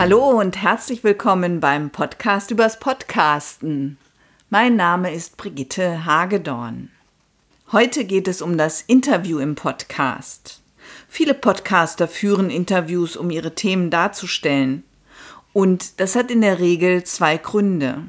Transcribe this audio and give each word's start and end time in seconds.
Hallo 0.00 0.30
und 0.30 0.56
herzlich 0.56 1.04
willkommen 1.04 1.60
beim 1.60 1.90
Podcast 1.90 2.50
übers 2.50 2.78
Podcasten. 2.78 3.98
Mein 4.48 4.74
Name 4.74 5.12
ist 5.12 5.36
Brigitte 5.36 6.06
Hagedorn. 6.06 6.88
Heute 7.70 8.06
geht 8.06 8.26
es 8.26 8.40
um 8.40 8.56
das 8.56 8.80
Interview 8.80 9.40
im 9.40 9.56
Podcast. 9.56 10.62
Viele 11.06 11.34
Podcaster 11.34 12.08
führen 12.08 12.48
Interviews, 12.48 13.14
um 13.14 13.28
ihre 13.28 13.54
Themen 13.54 13.90
darzustellen. 13.90 14.84
Und 15.52 16.00
das 16.00 16.16
hat 16.16 16.30
in 16.30 16.40
der 16.40 16.60
Regel 16.60 17.04
zwei 17.04 17.36
Gründe. 17.36 18.04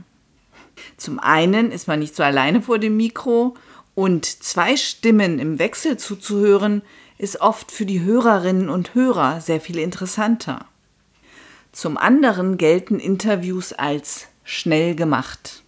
Zum 0.95 1.19
einen 1.19 1.73
ist 1.73 1.89
man 1.89 1.99
nicht 1.99 2.15
so 2.15 2.23
alleine 2.23 2.61
vor 2.61 2.79
dem 2.79 2.95
Mikro 2.95 3.55
und 3.95 4.25
zwei 4.25 4.77
Stimmen 4.77 5.39
im 5.39 5.59
Wechsel 5.59 5.97
zuzuhören 5.97 6.83
ist 7.17 7.41
oft 7.41 7.69
für 7.69 7.85
die 7.85 7.99
Hörerinnen 7.99 8.69
und 8.69 8.95
Hörer 8.95 9.41
sehr 9.41 9.59
viel 9.59 9.77
interessanter. 9.77 10.70
Zum 11.71 11.97
anderen 11.97 12.57
gelten 12.57 12.99
Interviews 12.99 13.71
als 13.71 14.27
schnell 14.43 14.95
gemacht. 14.95 15.63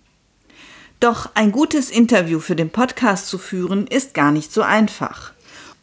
Doch 1.00 1.32
ein 1.34 1.52
gutes 1.52 1.90
Interview 1.90 2.40
für 2.40 2.56
den 2.56 2.70
Podcast 2.70 3.28
zu 3.28 3.38
führen 3.38 3.88
ist 3.88 4.14
gar 4.14 4.32
nicht 4.32 4.52
so 4.52 4.62
einfach 4.62 5.34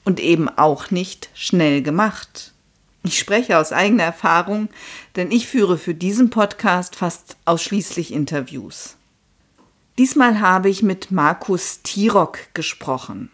und 0.05 0.20
eben 0.20 0.48
auch 0.48 0.91
nicht 0.91 1.30
schnell 1.34 1.83
gemacht. 1.83 2.52
Ich 3.02 3.19
spreche 3.19 3.59
aus 3.59 3.73
eigener 3.73 4.05
Erfahrung, 4.05 4.69
denn 5.16 5.30
ich 5.30 5.46
führe 5.46 5.79
für 5.79 5.95
diesen 5.95 6.29
Podcast 6.29 6.96
fast 6.96 7.37
ausschließlich 7.46 8.12
Interviews. 8.12 8.96
Diesmal 9.96 10.41
habe 10.41 10.68
ich 10.68 10.82
mit 10.82 11.10
Markus 11.10 11.80
Tirock 11.82 12.38
gesprochen. 12.52 13.30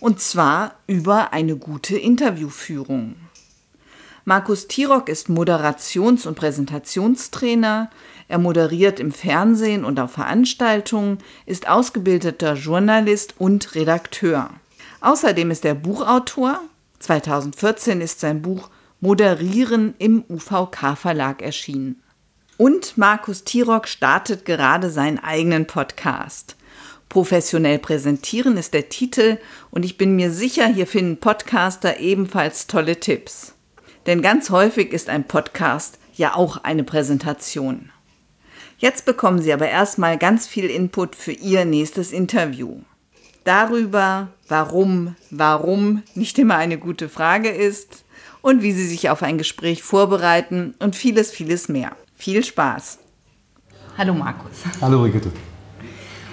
Und 0.00 0.20
zwar 0.20 0.74
über 0.86 1.32
eine 1.32 1.56
gute 1.56 1.96
Interviewführung. 1.96 3.16
Markus 4.28 4.66
Tirock 4.66 5.08
ist 5.08 5.28
Moderations- 5.28 6.26
und 6.26 6.34
Präsentationstrainer. 6.34 7.90
Er 8.26 8.38
moderiert 8.38 8.98
im 8.98 9.12
Fernsehen 9.12 9.84
und 9.84 10.00
auf 10.00 10.14
Veranstaltungen, 10.14 11.18
ist 11.46 11.68
ausgebildeter 11.68 12.54
Journalist 12.54 13.36
und 13.38 13.76
Redakteur. 13.76 14.50
Außerdem 15.00 15.52
ist 15.52 15.64
er 15.64 15.76
Buchautor. 15.76 16.58
2014 16.98 18.00
ist 18.00 18.18
sein 18.18 18.42
Buch 18.42 18.68
Moderieren 19.00 19.94
im 19.98 20.24
UVK 20.28 20.96
Verlag 20.96 21.40
erschienen. 21.40 22.02
Und 22.56 22.98
Markus 22.98 23.44
Tirock 23.44 23.86
startet 23.86 24.44
gerade 24.44 24.90
seinen 24.90 25.20
eigenen 25.20 25.68
Podcast. 25.68 26.56
Professionell 27.08 27.78
präsentieren 27.78 28.56
ist 28.56 28.74
der 28.74 28.88
Titel 28.88 29.38
und 29.70 29.84
ich 29.84 29.96
bin 29.96 30.16
mir 30.16 30.32
sicher, 30.32 30.66
hier 30.66 30.88
finden 30.88 31.18
Podcaster 31.18 32.00
ebenfalls 32.00 32.66
tolle 32.66 32.98
Tipps. 32.98 33.55
Denn 34.06 34.22
ganz 34.22 34.50
häufig 34.50 34.92
ist 34.92 35.08
ein 35.08 35.24
Podcast 35.24 35.98
ja 36.14 36.34
auch 36.34 36.58
eine 36.58 36.84
Präsentation. 36.84 37.90
Jetzt 38.78 39.04
bekommen 39.04 39.40
Sie 39.40 39.52
aber 39.52 39.68
erstmal 39.68 40.18
ganz 40.18 40.46
viel 40.46 40.66
Input 40.66 41.16
für 41.16 41.32
Ihr 41.32 41.64
nächstes 41.64 42.12
Interview. 42.12 42.78
Darüber, 43.44 44.28
warum, 44.48 45.16
warum 45.30 46.02
nicht 46.14 46.38
immer 46.38 46.56
eine 46.56 46.78
gute 46.78 47.08
Frage 47.08 47.48
ist 47.48 48.04
und 48.42 48.62
wie 48.62 48.72
Sie 48.72 48.86
sich 48.86 49.10
auf 49.10 49.22
ein 49.22 49.38
Gespräch 49.38 49.82
vorbereiten 49.82 50.74
und 50.78 50.94
vieles, 50.94 51.30
vieles 51.30 51.68
mehr. 51.68 51.92
Viel 52.14 52.44
Spaß. 52.44 52.98
Hallo 53.98 54.14
Markus. 54.14 54.64
Hallo 54.80 55.00
Brigitte. 55.00 55.32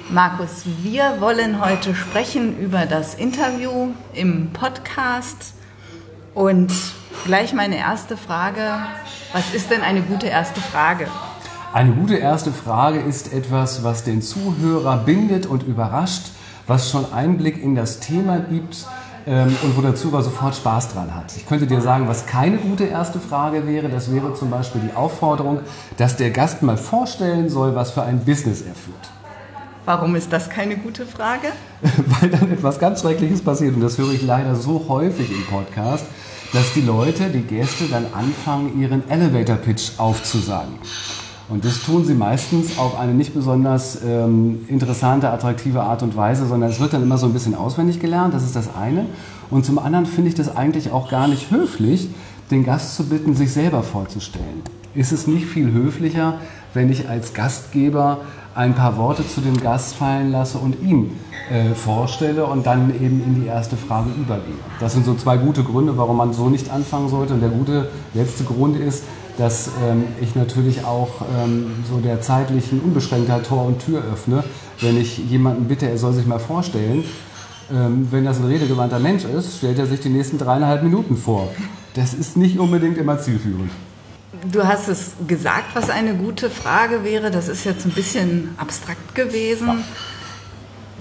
Markus, 0.09 0.63
wir 0.81 1.15
wollen 1.21 1.63
heute 1.63 1.95
sprechen 1.95 2.59
über 2.59 2.85
das 2.85 3.15
Interview 3.15 3.93
im 4.13 4.51
Podcast. 4.51 5.53
Und 6.33 6.73
gleich 7.25 7.53
meine 7.53 7.77
erste 7.77 8.17
Frage, 8.17 8.61
was 9.33 9.53
ist 9.53 9.69
denn 9.69 9.81
eine 9.81 10.01
gute 10.01 10.27
erste 10.27 10.61
Frage? 10.61 11.07
Eine 11.73 11.91
gute 11.91 12.15
erste 12.15 12.51
Frage 12.51 12.99
ist 12.99 13.33
etwas, 13.33 13.83
was 13.83 14.03
den 14.03 14.21
Zuhörer 14.21 14.97
bindet 14.97 15.45
und 15.45 15.63
überrascht, 15.63 16.31
was 16.67 16.89
schon 16.89 17.11
Einblick 17.13 17.61
in 17.61 17.75
das 17.75 17.99
Thema 17.99 18.39
gibt, 18.39 18.85
ähm, 19.25 19.55
und 19.61 19.77
wo 19.77 19.81
der 19.81 19.95
Zuhörer 19.95 20.21
sofort 20.21 20.55
Spaß 20.55 20.93
dran 20.93 21.15
hat. 21.15 21.35
Ich 21.37 21.45
könnte 21.45 21.65
dir 21.65 21.81
sagen, 21.81 22.07
was 22.07 22.25
keine 22.25 22.57
gute 22.57 22.85
erste 22.85 23.19
Frage 23.19 23.65
wäre. 23.65 23.87
Das 23.89 24.11
wäre 24.11 24.33
zum 24.33 24.49
Beispiel 24.49 24.81
die 24.81 24.95
Aufforderung, 24.95 25.61
dass 25.97 26.17
der 26.17 26.31
Gast 26.31 26.61
mal 26.61 26.77
vorstellen 26.77 27.49
soll, 27.49 27.75
was 27.75 27.91
für 27.91 28.03
ein 28.03 28.25
Business 28.25 28.61
er 28.61 28.75
führt. 28.75 29.09
Warum 29.85 30.15
ist 30.15 30.31
das 30.31 30.49
keine 30.49 30.77
gute 30.77 31.05
Frage? 31.05 31.47
Weil 32.21 32.29
dann 32.29 32.51
etwas 32.51 32.79
ganz 32.79 33.01
Schreckliches 33.01 33.41
passiert 33.41 33.75
und 33.75 33.81
das 33.81 33.97
höre 33.97 34.11
ich 34.13 34.21
leider 34.21 34.55
so 34.55 34.85
häufig 34.87 35.29
im 35.29 35.45
Podcast, 35.45 36.05
dass 36.53 36.71
die 36.73 36.81
Leute, 36.81 37.29
die 37.29 37.41
Gäste 37.41 37.85
dann 37.85 38.05
anfangen, 38.13 38.79
ihren 38.79 39.09
Elevator 39.09 39.55
Pitch 39.55 39.93
aufzusagen. 39.97 40.75
Und 41.49 41.65
das 41.65 41.83
tun 41.83 42.05
sie 42.05 42.13
meistens 42.13 42.77
auf 42.77 42.97
eine 42.97 43.13
nicht 43.13 43.33
besonders 43.33 43.99
ähm, 44.03 44.65
interessante, 44.69 45.29
attraktive 45.29 45.81
Art 45.81 46.01
und 46.03 46.15
Weise, 46.15 46.45
sondern 46.45 46.69
es 46.69 46.79
wird 46.79 46.93
dann 46.93 47.03
immer 47.03 47.17
so 47.17 47.25
ein 47.25 47.33
bisschen 47.33 47.55
auswendig 47.55 47.99
gelernt, 47.99 48.33
das 48.33 48.43
ist 48.43 48.55
das 48.55 48.73
eine. 48.75 49.07
Und 49.49 49.65
zum 49.65 49.77
anderen 49.77 50.05
finde 50.05 50.29
ich 50.29 50.35
das 50.35 50.55
eigentlich 50.55 50.91
auch 50.91 51.09
gar 51.09 51.27
nicht 51.27 51.51
höflich, 51.51 52.07
den 52.49 52.63
Gast 52.63 52.95
zu 52.95 53.09
bitten, 53.09 53.35
sich 53.35 53.51
selber 53.51 53.83
vorzustellen. 53.83 54.61
Ist 54.95 55.11
es 55.11 55.27
nicht 55.27 55.47
viel 55.47 55.71
höflicher, 55.71 56.35
wenn 56.73 56.91
ich 56.91 57.09
als 57.09 57.33
Gastgeber 57.33 58.21
ein 58.55 58.75
paar 58.75 58.97
Worte 58.97 59.27
zu 59.27 59.41
dem 59.41 59.59
Gast 59.59 59.95
fallen 59.95 60.31
lasse 60.31 60.59
und 60.59 60.81
ihn 60.81 61.11
äh, 61.53 61.75
vorstelle 61.75 62.45
und 62.45 62.65
dann 62.65 62.89
eben 62.95 63.23
in 63.23 63.41
die 63.41 63.47
erste 63.47 63.77
Frage 63.77 64.09
übergehe? 64.09 64.55
Das 64.79 64.93
sind 64.93 65.05
so 65.05 65.13
zwei 65.13 65.37
gute 65.37 65.63
Gründe, 65.63 65.97
warum 65.97 66.17
man 66.17 66.33
so 66.33 66.49
nicht 66.49 66.71
anfangen 66.71 67.09
sollte. 67.09 67.35
Und 67.35 67.41
der 67.41 67.49
gute 67.49 67.89
letzte 68.15 68.43
Grund 68.43 68.79
ist, 68.79 69.03
dass 69.37 69.69
ähm, 69.87 70.05
ich 70.19 70.35
natürlich 70.35 70.83
auch 70.83 71.21
ähm, 71.43 71.71
so 71.89 71.99
der 71.99 72.21
zeitlichen 72.21 72.79
Unbeschränktheit 72.79 73.45
Tor 73.45 73.65
und 73.65 73.79
Tür 73.85 74.03
öffne, 74.11 74.43
wenn 74.81 74.99
ich 74.99 75.17
jemanden 75.17 75.65
bitte, 75.65 75.87
er 75.87 75.97
soll 75.97 76.13
sich 76.13 76.25
mal 76.25 76.39
vorstellen. 76.39 77.03
Ähm, 77.71 78.07
wenn 78.11 78.25
das 78.25 78.39
ein 78.39 78.45
redegewandter 78.45 78.99
Mensch 78.99 79.23
ist, 79.23 79.57
stellt 79.57 79.79
er 79.79 79.85
sich 79.85 79.99
die 79.99 80.09
nächsten 80.09 80.37
dreieinhalb 80.37 80.83
Minuten 80.83 81.17
vor. 81.17 81.49
Das 81.93 82.13
ist 82.13 82.35
nicht 82.35 82.57
unbedingt 82.59 82.97
immer 82.97 83.19
zielführend. 83.19 83.71
Du 84.51 84.65
hast 84.65 84.89
es 84.89 85.11
gesagt, 85.27 85.75
was 85.75 85.89
eine 85.89 86.15
gute 86.15 86.49
Frage 86.49 87.03
wäre. 87.03 87.31
Das 87.31 87.47
ist 87.47 87.63
jetzt 87.63 87.85
ein 87.85 87.91
bisschen 87.91 88.55
abstrakt 88.57 89.15
gewesen. 89.15 89.67
Ja. 89.67 89.77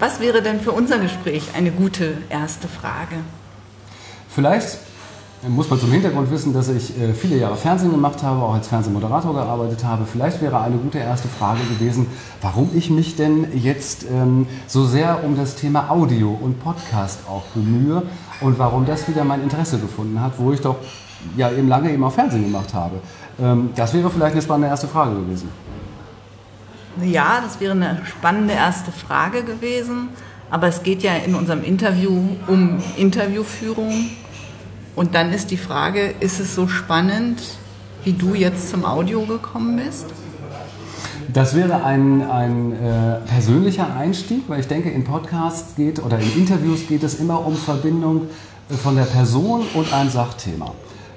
Was 0.03 0.19
wäre 0.19 0.41
denn 0.41 0.59
für 0.59 0.73
unser 0.73 0.99
Gespräch 0.99 1.43
eine 1.55 1.71
gute 1.71 2.17
erste 2.27 2.67
Frage? 2.67 3.15
Vielleicht 4.27 4.77
muss 5.47 5.69
man 5.69 5.79
zum 5.79 5.93
Hintergrund 5.93 6.29
wissen, 6.29 6.51
dass 6.51 6.67
ich 6.67 6.99
äh, 6.99 7.13
viele 7.13 7.37
Jahre 7.37 7.55
Fernsehen 7.55 7.91
gemacht 7.91 8.21
habe, 8.21 8.43
auch 8.43 8.53
als 8.53 8.67
Fernsehmoderator 8.67 9.33
gearbeitet 9.33 9.85
habe. 9.85 10.03
Vielleicht 10.05 10.41
wäre 10.41 10.59
eine 10.59 10.75
gute 10.75 10.97
erste 10.97 11.29
Frage 11.29 11.61
gewesen, 11.63 12.07
warum 12.41 12.69
ich 12.75 12.89
mich 12.89 13.15
denn 13.15 13.47
jetzt 13.53 14.05
ähm, 14.11 14.45
so 14.67 14.85
sehr 14.85 15.23
um 15.23 15.37
das 15.37 15.55
Thema 15.55 15.89
Audio 15.89 16.37
und 16.37 16.61
Podcast 16.61 17.19
auch 17.29 17.43
bemühe 17.55 18.03
und 18.41 18.59
warum 18.59 18.85
das 18.85 19.07
wieder 19.07 19.23
mein 19.23 19.41
Interesse 19.41 19.79
gefunden 19.79 20.19
hat, 20.19 20.33
wo 20.37 20.51
ich 20.51 20.59
doch 20.59 20.79
ja 21.37 21.49
eben 21.49 21.69
lange 21.69 21.89
eben 21.93 22.03
auch 22.03 22.11
Fernsehen 22.11 22.43
gemacht 22.43 22.73
habe. 22.73 22.95
Ähm, 23.41 23.69
das 23.73 23.93
wäre 23.93 24.09
vielleicht 24.09 24.33
eine 24.33 24.41
spannende 24.41 24.67
erste 24.67 24.89
Frage 24.89 25.15
gewesen. 25.15 25.47
Ja, 27.01 27.41
das 27.41 27.59
wäre 27.59 27.71
eine 27.71 28.01
spannende 28.05 28.53
erste 28.53 28.91
Frage 28.91 29.43
gewesen. 29.43 30.09
Aber 30.49 30.67
es 30.67 30.83
geht 30.83 31.01
ja 31.01 31.15
in 31.15 31.33
unserem 31.33 31.63
Interview 31.63 32.11
um 32.47 32.77
Interviewführung 32.95 34.11
und 34.95 35.15
dann 35.15 35.33
ist 35.33 35.49
die 35.49 35.57
Frage, 35.57 36.13
ist 36.19 36.39
es 36.39 36.53
so 36.53 36.67
spannend, 36.67 37.41
wie 38.03 38.13
du 38.13 38.35
jetzt 38.35 38.69
zum 38.69 38.85
Audio 38.85 39.21
gekommen 39.25 39.81
bist? 39.83 40.05
Das 41.33 41.55
wäre 41.55 41.83
ein, 41.83 42.21
ein 42.29 42.73
äh, 42.73 43.15
persönlicher 43.27 43.95
Einstieg, 43.95 44.43
weil 44.47 44.59
ich 44.59 44.67
denke, 44.67 44.91
in 44.91 45.03
Podcasts 45.03 45.75
geht 45.75 46.03
oder 46.03 46.19
in 46.19 46.37
Interviews 46.37 46.87
geht 46.87 47.01
es 47.01 47.15
immer 47.15 47.43
um 47.43 47.55
Verbindung 47.55 48.27
äh, 48.69 48.75
von 48.75 48.95
der 48.95 49.05
Person 49.05 49.63
und 49.73 49.91
einem 49.91 50.11
Sachthema. 50.11 50.73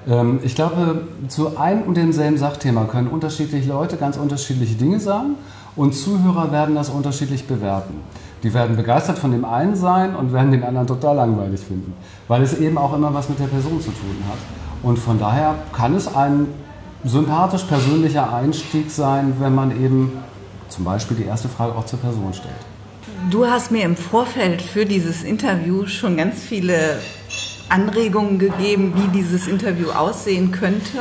Ähm, 0.07 0.39
ich 0.43 0.55
glaube, 0.55 1.07
zu 1.27 1.57
einem 1.57 1.83
und 1.83 1.95
demselben 1.95 2.39
Sachthema 2.39 2.85
können 2.85 3.09
unterschiedliche 3.09 3.69
Leute 3.69 3.97
ganz 3.97 4.17
unterschiedliche 4.17 4.73
Dinge 4.73 4.99
sagen 4.99 5.35
und 5.77 5.93
Zuhörer 5.93 6.51
werden 6.51 6.75
das 6.75 6.89
unterschiedlich 6.89 7.47
bewerten. 7.47 8.01
Die 8.43 8.53
werden 8.53 8.75
begeistert 8.75 9.17
von 9.17 9.31
dem 9.31 9.45
einen 9.45 9.75
sein 9.75 10.15
und 10.15 10.33
werden 10.33 10.51
den 10.51 10.63
anderen 10.63 10.87
total 10.87 11.15
langweilig 11.15 11.61
finden, 11.61 11.93
weil 12.27 12.41
es 12.41 12.57
eben 12.59 12.77
auch 12.77 12.93
immer 12.93 13.13
was 13.13 13.29
mit 13.29 13.39
der 13.39 13.45
Person 13.45 13.79
zu 13.79 13.89
tun 13.89 14.17
hat. 14.27 14.37
Und 14.83 14.99
von 14.99 15.19
daher 15.19 15.55
kann 15.73 15.95
es 15.95 16.13
ein 16.13 16.47
sympathisch 17.03 17.63
persönlicher 17.63 18.33
Einstieg 18.33 18.91
sein, 18.91 19.35
wenn 19.39 19.55
man 19.55 19.71
eben 19.71 20.11
zum 20.69 20.83
Beispiel 20.83 21.17
die 21.17 21.25
erste 21.25 21.47
Frage 21.47 21.73
auch 21.73 21.85
zur 21.85 21.99
Person 21.99 22.33
stellt. 22.33 22.53
Du 23.31 23.45
hast 23.45 23.71
mir 23.71 23.83
im 23.83 23.95
Vorfeld 23.95 24.61
für 24.61 24.85
dieses 24.85 25.23
Interview 25.23 25.87
schon 25.87 26.17
ganz 26.17 26.39
viele 26.39 26.99
Anregungen 27.69 28.39
gegeben, 28.39 28.93
wie 28.95 29.17
dieses 29.17 29.47
Interview 29.47 29.89
aussehen 29.91 30.51
könnte. 30.51 30.99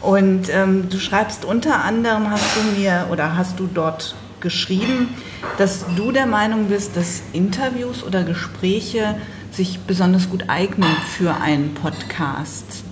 Und 0.00 0.48
ähm, 0.50 0.88
du 0.88 0.98
schreibst 0.98 1.44
unter 1.44 1.84
anderem, 1.84 2.30
hast 2.30 2.56
du 2.56 2.80
mir 2.80 3.06
oder 3.10 3.36
hast 3.36 3.58
du 3.58 3.68
dort 3.72 4.14
geschrieben, 4.40 5.08
dass 5.56 5.84
du 5.96 6.12
der 6.12 6.26
Meinung 6.26 6.66
bist, 6.66 6.96
dass 6.96 7.22
Interviews 7.32 8.04
oder 8.04 8.22
Gespräche 8.22 9.16
sich 9.50 9.80
besonders 9.80 10.30
gut 10.30 10.44
eignen 10.48 10.90
für 11.16 11.40
einen 11.40 11.74
Podcast. 11.74 12.84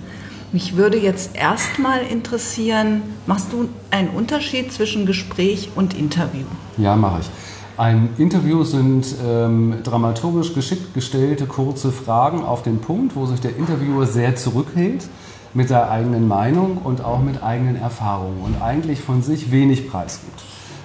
Mich 0.51 0.75
würde 0.75 0.97
jetzt 0.97 1.35
erstmal 1.35 2.01
interessieren, 2.01 3.01
machst 3.25 3.51
du 3.51 3.69
einen 3.91 4.09
Unterschied 4.09 4.71
zwischen 4.71 5.05
Gespräch 5.05 5.69
und 5.75 5.93
Interview? 5.93 6.45
Ja, 6.77 6.95
mache 6.95 7.21
ich. 7.21 7.29
Ein 7.77 8.09
Interview 8.17 8.63
sind 8.63 9.05
ähm, 9.23 9.75
dramaturgisch 9.83 10.53
geschickt 10.53 10.93
gestellte 10.93 11.45
kurze 11.45 11.91
Fragen 11.91 12.43
auf 12.43 12.63
den 12.63 12.79
Punkt, 12.79 13.15
wo 13.15 13.25
sich 13.27 13.39
der 13.39 13.55
Interviewer 13.55 14.07
sehr 14.07 14.35
zurückhält 14.35 15.07
mit 15.53 15.69
seiner 15.69 15.89
eigenen 15.89 16.27
Meinung 16.27 16.77
und 16.83 17.03
auch 17.03 17.21
mit 17.21 17.43
eigenen 17.43 17.75
Erfahrungen 17.75 18.41
und 18.43 18.61
eigentlich 18.61 19.01
von 19.01 19.21
sich 19.21 19.51
wenig 19.51 19.89
preisgibt. 19.89 20.43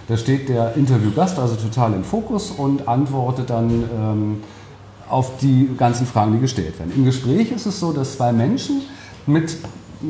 Da 0.09 0.17
steht 0.17 0.49
der 0.49 0.77
Interviewgast 0.77 1.39
also 1.39 1.55
total 1.57 1.93
im 1.95 2.05
Fokus 2.05 2.51
und 2.51 2.89
antwortet 2.89 3.51
dann 3.51 3.71
ähm, 3.71 4.41
auf 5.09 5.39
die 5.41 5.71
ganzen 5.77 6.07
Fragen, 6.07 6.33
die 6.33 6.41
gestellt 6.41 6.79
werden. 6.79 6.93
Im 6.97 7.05
Gespräch 7.05 7.53
ist 7.53 7.67
es 7.67 7.79
so, 7.79 7.93
dass 7.93 8.17
zwei 8.17 8.33
Menschen 8.33 8.83
mit, 9.27 9.57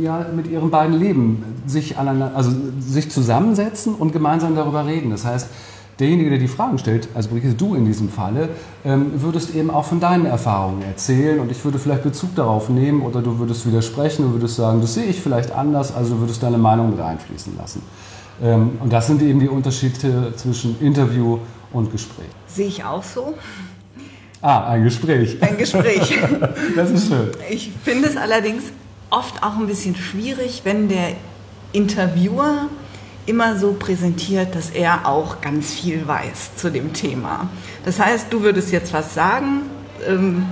ja, 0.01 0.27
mit 0.35 0.47
ihren 0.47 0.71
beiden 0.71 0.99
Leben 0.99 1.45
sich, 1.67 1.99
also 1.99 2.53
sich 2.81 3.11
zusammensetzen 3.11 3.95
und 3.95 4.13
gemeinsam 4.13 4.55
darüber 4.55 4.87
reden. 4.87 5.11
Das 5.11 5.25
heißt, 5.25 5.49
derjenige, 6.03 6.31
der 6.31 6.39
die 6.39 6.49
Fragen 6.49 6.79
stellt, 6.79 7.09
also 7.15 7.31
Brigitte, 7.31 7.55
du 7.55 7.75
in 7.75 7.87
diesem 7.87 8.09
Falle, 8.09 8.51
ähm, 8.85 9.13
würdest 9.23 9.55
eben 9.55 9.71
auch 9.71 9.85
von 9.85 10.01
deinen 10.01 10.27
Erfahrungen 10.27 10.83
erzählen 10.83 11.41
und 11.41 11.51
ich 11.51 11.65
würde 11.65 11.79
vielleicht 11.79 12.03
Bezug 12.03 12.35
darauf 12.35 12.69
nehmen 12.69 13.03
oder 13.03 13.23
du 13.23 13.39
würdest 13.39 13.67
widersprechen 13.67 14.27
und 14.27 14.33
würdest 14.35 14.57
sagen, 14.57 14.81
das 14.81 14.95
sehe 14.95 15.07
ich 15.07 15.21
vielleicht 15.21 15.53
anders, 15.53 15.95
also 15.95 16.15
du 16.15 16.21
würdest 16.21 16.43
deine 16.43 16.59
Meinung 16.59 16.91
mit 16.91 17.01
einfließen 17.01 17.57
lassen. 17.57 17.83
Ähm, 18.43 18.73
und 18.81 18.93
das 18.93 19.07
sind 19.07 19.23
eben 19.23 19.41
die 19.41 19.49
Unterschiede 19.49 20.35
zwischen 20.37 20.79
Interview 20.81 21.39
und 21.73 21.91
Gespräch. 21.93 22.29
Sehe 22.47 22.67
ich 22.67 22.85
auch 22.85 23.03
so. 23.03 23.35
Ah, 24.41 24.71
ein 24.71 24.83
Gespräch. 24.83 25.41
Ein 25.41 25.57
Gespräch. 25.57 26.19
das 26.77 26.91
ist 26.91 27.09
schön. 27.09 27.31
Ich 27.49 27.71
finde 27.85 28.09
es 28.09 28.17
allerdings 28.17 28.65
oft 29.11 29.41
auch 29.43 29.57
ein 29.57 29.67
bisschen 29.69 29.95
schwierig, 29.95 30.63
wenn 30.65 30.89
der 30.89 31.13
Interviewer 31.73 32.69
immer 33.27 33.57
so 33.59 33.75
präsentiert, 33.75 34.55
dass 34.55 34.71
er 34.71 35.07
auch 35.07 35.41
ganz 35.41 35.73
viel 35.73 36.07
weiß 36.07 36.57
zu 36.57 36.71
dem 36.71 36.93
Thema. 36.93 37.49
Das 37.85 37.99
heißt, 37.99 38.33
du 38.33 38.43
würdest 38.43 38.73
jetzt 38.73 38.93
was 38.93 39.15
sagen, 39.15 39.63
ähm, 40.07 40.47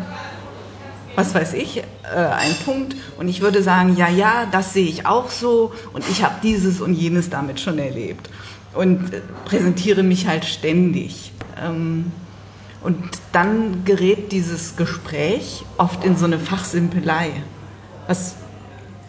was 1.16 1.34
weiß 1.34 1.54
ich, 1.54 1.78
äh, 1.78 1.84
ein 2.16 2.54
Punkt, 2.64 2.96
und 3.18 3.28
ich 3.28 3.40
würde 3.40 3.62
sagen, 3.62 3.96
ja, 3.96 4.08
ja, 4.08 4.46
das 4.50 4.72
sehe 4.72 4.86
ich 4.86 5.06
auch 5.06 5.30
so 5.30 5.72
und 5.92 6.08
ich 6.08 6.22
habe 6.22 6.36
dieses 6.42 6.80
und 6.80 6.94
jenes 6.94 7.30
damit 7.30 7.60
schon 7.60 7.78
erlebt 7.78 8.30
und 8.74 9.10
präsentiere 9.44 10.02
mich 10.02 10.26
halt 10.26 10.44
ständig. 10.44 11.32
Ähm, 11.62 12.12
und 12.82 12.96
dann 13.32 13.84
gerät 13.84 14.32
dieses 14.32 14.76
Gespräch 14.76 15.64
oft 15.76 16.02
in 16.04 16.16
so 16.16 16.24
eine 16.24 16.38
Fachsimpelei. 16.38 17.32
Was 18.06 18.36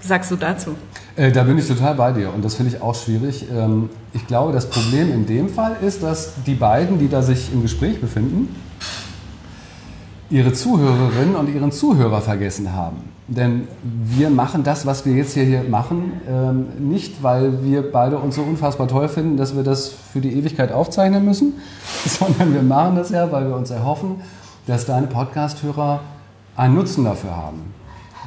sagst 0.02 0.30
du 0.32 0.36
dazu? 0.36 0.76
Äh, 1.16 1.32
da 1.32 1.44
bin 1.44 1.58
ich 1.58 1.68
total 1.68 1.96
bei 1.96 2.12
dir 2.12 2.34
und 2.34 2.44
das 2.44 2.56
finde 2.56 2.76
ich 2.76 2.82
auch 2.82 2.96
schwierig. 2.96 3.46
Ähm, 3.52 3.90
ich 4.14 4.26
glaube, 4.28 4.54
das 4.54 4.70
Problem 4.70 5.12
in 5.12 5.26
dem 5.26 5.50
Fall 5.50 5.76
ist, 5.82 6.04
dass 6.04 6.34
die 6.46 6.56
beiden, 6.56 7.00
die 7.00 7.10
da 7.10 7.22
sich 7.22 7.52
im 7.54 7.62
Gespräch 7.62 8.00
befinden, 8.00 8.56
ihre 10.30 10.54
Zuhörerinnen 10.54 11.36
und 11.36 11.54
ihren 11.54 11.72
Zuhörer 11.72 12.22
vergessen 12.22 12.74
haben. 12.74 13.12
Denn 13.28 13.68
wir 13.84 14.30
machen 14.30 14.64
das, 14.64 14.86
was 14.86 15.06
wir 15.06 15.14
jetzt 15.14 15.34
hier 15.34 15.64
machen, 15.64 16.14
ähm, 16.28 16.66
nicht, 16.80 17.22
weil 17.22 17.64
wir 17.64 17.92
beide 17.92 18.18
uns 18.18 18.36
so 18.36 18.42
unfassbar 18.42 18.88
toll 18.88 19.08
finden, 19.08 19.38
dass 19.38 19.56
wir 19.56 19.64
das 19.64 19.90
für 19.90 20.22
die 20.22 20.34
Ewigkeit 20.34 20.72
aufzeichnen 20.72 21.24
müssen, 21.26 21.54
sondern 22.06 22.54
wir 22.54 22.64
machen 22.64 22.96
das 22.96 23.10
ja, 23.10 23.32
weil 23.32 23.48
wir 23.48 23.56
uns 23.56 23.70
erhoffen, 23.70 24.22
dass 24.68 24.86
deine 24.86 25.08
Podcast-Hörer 25.08 26.00
einen 26.56 26.76
Nutzen 26.76 27.04
dafür 27.04 27.36
haben. 27.36 27.74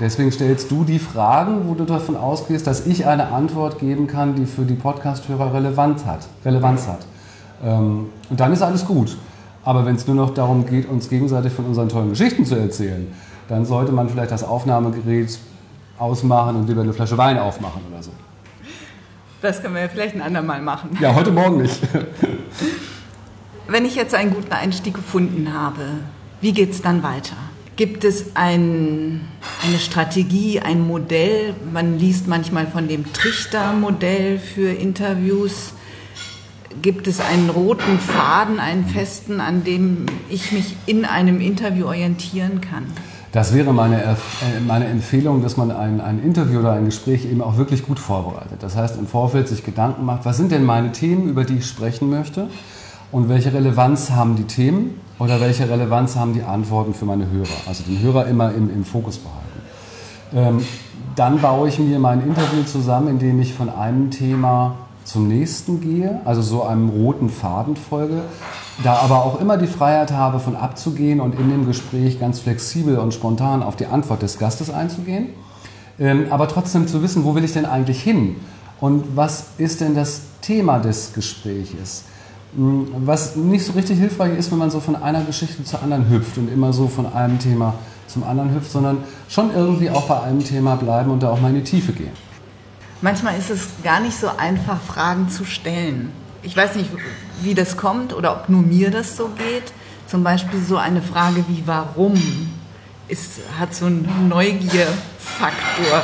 Deswegen 0.00 0.32
stellst 0.32 0.70
du 0.70 0.82
die 0.82 0.98
Fragen, 0.98 1.68
wo 1.68 1.74
du 1.74 1.84
davon 1.84 2.16
ausgehst, 2.16 2.66
dass 2.66 2.86
ich 2.86 3.06
eine 3.06 3.28
Antwort 3.28 3.78
geben 3.78 4.08
kann, 4.08 4.34
die 4.34 4.44
für 4.44 4.62
die 4.62 4.74
Podcast-Hörer 4.74 5.54
Relevanz 5.54 6.04
hat. 6.04 6.26
Relevanz 6.44 6.88
hat. 6.88 7.06
Ähm, 7.62 8.06
und 8.28 8.40
dann 8.40 8.52
ist 8.52 8.62
alles 8.62 8.84
gut. 8.84 9.16
Aber 9.64 9.86
wenn 9.86 9.94
es 9.94 10.06
nur 10.06 10.16
noch 10.16 10.34
darum 10.34 10.66
geht, 10.66 10.88
uns 10.88 11.08
gegenseitig 11.08 11.52
von 11.52 11.64
unseren 11.64 11.88
tollen 11.88 12.10
Geschichten 12.10 12.44
zu 12.44 12.56
erzählen, 12.56 13.06
dann 13.48 13.64
sollte 13.64 13.92
man 13.92 14.08
vielleicht 14.08 14.32
das 14.32 14.42
Aufnahmegerät 14.42 15.38
ausmachen 15.98 16.56
und 16.56 16.68
lieber 16.68 16.82
eine 16.82 16.92
Flasche 16.92 17.16
Wein 17.16 17.38
aufmachen 17.38 17.82
oder 17.90 18.02
so. 18.02 18.10
Das 19.40 19.62
können 19.62 19.74
wir 19.74 19.82
ja 19.82 19.88
vielleicht 19.88 20.16
ein 20.16 20.22
andermal 20.22 20.60
machen. 20.60 20.90
Ja, 21.00 21.14
heute 21.14 21.30
Morgen 21.30 21.62
nicht. 21.62 21.78
Wenn 23.68 23.84
ich 23.84 23.94
jetzt 23.94 24.14
einen 24.14 24.34
guten 24.34 24.52
Einstieg 24.52 24.94
gefunden 24.94 25.52
habe, 25.54 25.82
wie 26.40 26.52
geht 26.52 26.72
es 26.72 26.82
dann 26.82 27.02
weiter? 27.02 27.36
Gibt 27.76 28.04
es 28.04 28.36
ein, 28.36 29.22
eine 29.66 29.78
Strategie, 29.80 30.60
ein 30.60 30.86
Modell? 30.86 31.54
Man 31.72 31.98
liest 31.98 32.28
manchmal 32.28 32.68
von 32.68 32.86
dem 32.86 33.12
Trichter-Modell 33.12 34.38
für 34.38 34.68
Interviews. 34.70 35.72
Gibt 36.82 37.08
es 37.08 37.18
einen 37.18 37.50
roten 37.50 37.98
Faden, 37.98 38.60
einen 38.60 38.84
festen, 38.86 39.40
an 39.40 39.64
dem 39.64 40.06
ich 40.28 40.52
mich 40.52 40.76
in 40.86 41.04
einem 41.04 41.40
Interview 41.40 41.86
orientieren 41.86 42.60
kann? 42.60 42.84
Das 43.32 43.52
wäre 43.52 43.72
meine, 43.72 44.00
äh, 44.04 44.14
meine 44.64 44.86
Empfehlung, 44.86 45.42
dass 45.42 45.56
man 45.56 45.72
ein, 45.72 46.00
ein 46.00 46.22
Interview 46.22 46.60
oder 46.60 46.74
ein 46.74 46.84
Gespräch 46.84 47.24
eben 47.24 47.42
auch 47.42 47.56
wirklich 47.56 47.82
gut 47.82 47.98
vorbereitet. 47.98 48.58
Das 48.60 48.76
heißt, 48.76 48.96
im 49.00 49.08
Vorfeld 49.08 49.48
sich 49.48 49.64
Gedanken 49.64 50.04
macht, 50.04 50.24
was 50.24 50.36
sind 50.36 50.52
denn 50.52 50.62
meine 50.62 50.92
Themen, 50.92 51.28
über 51.28 51.42
die 51.42 51.56
ich 51.56 51.66
sprechen 51.66 52.08
möchte 52.08 52.46
und 53.10 53.28
welche 53.28 53.52
Relevanz 53.52 54.10
haben 54.10 54.36
die 54.36 54.44
Themen 54.44 55.00
oder 55.18 55.40
welche 55.40 55.68
Relevanz 55.68 56.16
haben 56.16 56.34
die 56.34 56.42
Antworten 56.42 56.94
für 56.94 57.04
meine 57.04 57.30
Hörer. 57.30 57.56
Also 57.66 57.84
den 57.84 58.00
Hörer 58.00 58.26
immer 58.26 58.52
im, 58.52 58.70
im 58.70 58.84
Fokus 58.84 59.18
behalten. 59.18 59.44
Ähm, 60.34 60.66
dann 61.16 61.40
baue 61.40 61.68
ich 61.68 61.78
mir 61.78 61.98
mein 61.98 62.22
Interview 62.22 62.64
zusammen, 62.64 63.08
indem 63.08 63.40
ich 63.40 63.54
von 63.54 63.68
einem 63.68 64.10
Thema 64.10 64.74
zum 65.04 65.28
nächsten 65.28 65.80
gehe, 65.80 66.20
also 66.24 66.42
so 66.42 66.64
einem 66.64 66.88
roten 66.88 67.28
Faden 67.28 67.76
folge, 67.76 68.22
da 68.82 68.94
aber 68.96 69.24
auch 69.24 69.40
immer 69.40 69.56
die 69.56 69.66
Freiheit 69.66 70.10
habe, 70.10 70.40
von 70.40 70.56
abzugehen 70.56 71.20
und 71.20 71.38
in 71.38 71.50
dem 71.50 71.66
Gespräch 71.66 72.18
ganz 72.18 72.40
flexibel 72.40 72.98
und 72.98 73.14
spontan 73.14 73.62
auf 73.62 73.76
die 73.76 73.86
Antwort 73.86 74.22
des 74.22 74.38
Gastes 74.38 74.70
einzugehen, 74.70 75.28
ähm, 76.00 76.26
aber 76.30 76.48
trotzdem 76.48 76.88
zu 76.88 77.02
wissen, 77.02 77.24
wo 77.24 77.34
will 77.34 77.44
ich 77.44 77.52
denn 77.52 77.66
eigentlich 77.66 78.02
hin 78.02 78.36
und 78.80 79.16
was 79.16 79.48
ist 79.58 79.80
denn 79.80 79.94
das 79.94 80.22
Thema 80.40 80.78
des 80.78 81.12
Gespräches. 81.12 82.04
Was 82.56 83.36
nicht 83.36 83.64
so 83.64 83.72
richtig 83.72 83.98
hilfreich 83.98 84.38
ist, 84.38 84.50
wenn 84.52 84.58
man 84.58 84.70
so 84.70 84.80
von 84.80 84.96
einer 84.96 85.22
Geschichte 85.22 85.64
zur 85.64 85.82
anderen 85.82 86.08
hüpft 86.08 86.38
und 86.38 86.52
immer 86.52 86.72
so 86.72 86.88
von 86.88 87.12
einem 87.12 87.38
Thema 87.38 87.74
zum 88.06 88.22
anderen 88.22 88.54
hüpft, 88.54 88.70
sondern 88.70 88.98
schon 89.28 89.52
irgendwie 89.54 89.90
auch 89.90 90.06
bei 90.06 90.20
einem 90.22 90.44
Thema 90.44 90.76
bleiben 90.76 91.10
und 91.10 91.22
da 91.22 91.30
auch 91.30 91.40
mal 91.40 91.48
in 91.48 91.56
die 91.56 91.64
Tiefe 91.64 91.92
gehen. 91.92 92.12
Manchmal 93.00 93.36
ist 93.38 93.50
es 93.50 93.68
gar 93.82 94.00
nicht 94.00 94.18
so 94.18 94.28
einfach, 94.36 94.80
Fragen 94.80 95.28
zu 95.28 95.44
stellen. 95.44 96.12
Ich 96.42 96.56
weiß 96.56 96.76
nicht, 96.76 96.90
wie 97.42 97.54
das 97.54 97.76
kommt 97.76 98.14
oder 98.14 98.32
ob 98.32 98.48
nur 98.48 98.62
mir 98.62 98.90
das 98.90 99.16
so 99.16 99.30
geht. 99.36 99.72
Zum 100.06 100.22
Beispiel 100.22 100.60
so 100.60 100.76
eine 100.76 101.02
Frage 101.02 101.44
wie 101.48 101.62
warum 101.66 102.14
ist, 103.08 103.40
hat 103.58 103.74
so 103.74 103.86
einen 103.86 104.28
Neugierfaktor 104.28 106.02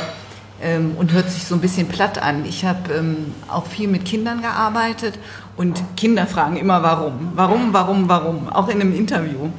ähm, 0.61 0.95
und 0.97 1.11
hört 1.11 1.29
sich 1.29 1.45
so 1.45 1.55
ein 1.55 1.61
bisschen 1.61 1.87
platt 1.87 2.21
an. 2.21 2.45
Ich 2.45 2.65
habe 2.65 2.93
ähm, 2.93 3.33
auch 3.49 3.65
viel 3.65 3.87
mit 3.87 4.05
Kindern 4.05 4.41
gearbeitet 4.41 5.17
und 5.57 5.81
Kinder 5.97 6.27
fragen 6.27 6.57
immer 6.57 6.83
warum. 6.83 7.31
Warum, 7.35 7.73
warum, 7.73 8.09
warum, 8.09 8.49
auch 8.49 8.67
in 8.67 8.81
einem 8.81 8.95
Interview. 8.95 9.49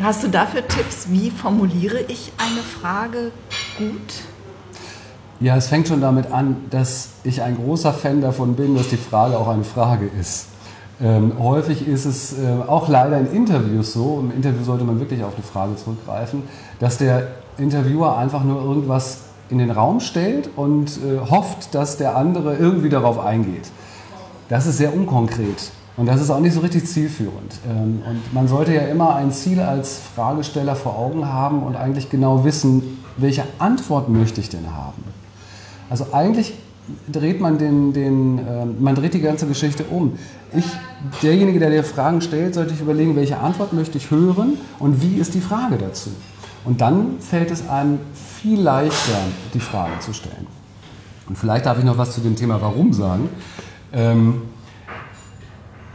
Hast 0.00 0.22
du 0.22 0.28
dafür 0.28 0.66
Tipps, 0.66 1.06
wie 1.10 1.30
formuliere 1.30 2.00
ich 2.08 2.32
eine 2.38 2.60
Frage 2.60 3.32
gut? 3.76 4.22
Ja, 5.40 5.56
es 5.56 5.68
fängt 5.68 5.88
schon 5.88 6.00
damit 6.00 6.30
an, 6.32 6.56
dass 6.70 7.10
ich 7.24 7.42
ein 7.42 7.56
großer 7.56 7.92
Fan 7.92 8.20
davon 8.20 8.54
bin, 8.54 8.76
dass 8.76 8.88
die 8.88 8.96
Frage 8.96 9.38
auch 9.38 9.48
eine 9.48 9.64
Frage 9.64 10.08
ist. 10.20 10.46
Ähm, 11.02 11.32
häufig 11.38 11.88
ist 11.88 12.04
es 12.04 12.38
äh, 12.38 12.46
auch 12.66 12.88
leider 12.88 13.18
in 13.18 13.32
Interviews 13.32 13.94
so, 13.94 14.20
im 14.20 14.36
Interview 14.36 14.62
sollte 14.62 14.84
man 14.84 15.00
wirklich 15.00 15.24
auf 15.24 15.34
die 15.34 15.42
Frage 15.42 15.76
zurückgreifen, 15.76 16.42
dass 16.78 16.98
der 16.98 17.28
Interviewer 17.56 18.18
einfach 18.18 18.44
nur 18.44 18.62
irgendwas 18.62 19.29
in 19.50 19.58
den 19.58 19.70
Raum 19.70 20.00
stellt 20.00 20.50
und 20.56 20.98
äh, 20.98 21.30
hofft, 21.30 21.74
dass 21.74 21.96
der 21.96 22.16
andere 22.16 22.56
irgendwie 22.56 22.88
darauf 22.88 23.18
eingeht. 23.18 23.70
Das 24.48 24.66
ist 24.66 24.78
sehr 24.78 24.94
unkonkret 24.94 25.70
und 25.96 26.06
das 26.06 26.20
ist 26.20 26.30
auch 26.30 26.40
nicht 26.40 26.54
so 26.54 26.60
richtig 26.60 26.86
zielführend. 26.86 27.58
Ähm, 27.68 28.02
und 28.08 28.34
man 28.34 28.48
sollte 28.48 28.72
ja 28.74 28.82
immer 28.82 29.16
ein 29.16 29.32
Ziel 29.32 29.60
als 29.60 30.00
Fragesteller 30.14 30.76
vor 30.76 30.98
Augen 30.98 31.26
haben 31.26 31.62
und 31.62 31.76
eigentlich 31.76 32.10
genau 32.10 32.44
wissen, 32.44 33.04
welche 33.16 33.44
Antwort 33.58 34.08
möchte 34.08 34.40
ich 34.40 34.48
denn 34.48 34.74
haben. 34.74 35.04
Also 35.90 36.06
eigentlich 36.12 36.54
dreht 37.12 37.40
man 37.40 37.58
den, 37.58 37.92
den 37.92 38.38
äh, 38.38 38.64
man 38.78 38.94
dreht 38.94 39.14
die 39.14 39.20
ganze 39.20 39.46
Geschichte 39.46 39.84
um. 39.84 40.14
Ich, 40.56 40.64
derjenige, 41.22 41.58
der 41.58 41.70
dir 41.70 41.84
Fragen 41.84 42.20
stellt, 42.20 42.54
sollte 42.54 42.74
ich 42.74 42.80
überlegen, 42.80 43.16
welche 43.16 43.38
Antwort 43.38 43.72
möchte 43.72 43.98
ich 43.98 44.10
hören 44.10 44.54
und 44.78 45.02
wie 45.02 45.16
ist 45.16 45.34
die 45.34 45.40
Frage 45.40 45.76
dazu. 45.76 46.10
Und 46.64 46.80
dann 46.80 47.20
fällt 47.20 47.50
es 47.50 47.68
einem 47.68 47.98
viel 48.14 48.60
leichter, 48.60 49.18
die 49.54 49.60
Frage 49.60 49.98
zu 50.00 50.12
stellen. 50.12 50.46
Und 51.28 51.36
vielleicht 51.36 51.66
darf 51.66 51.78
ich 51.78 51.84
noch 51.84 51.96
was 51.96 52.12
zu 52.12 52.20
dem 52.20 52.36
Thema 52.36 52.60
Warum 52.60 52.92
sagen. 52.92 53.28
Ähm, 53.92 54.42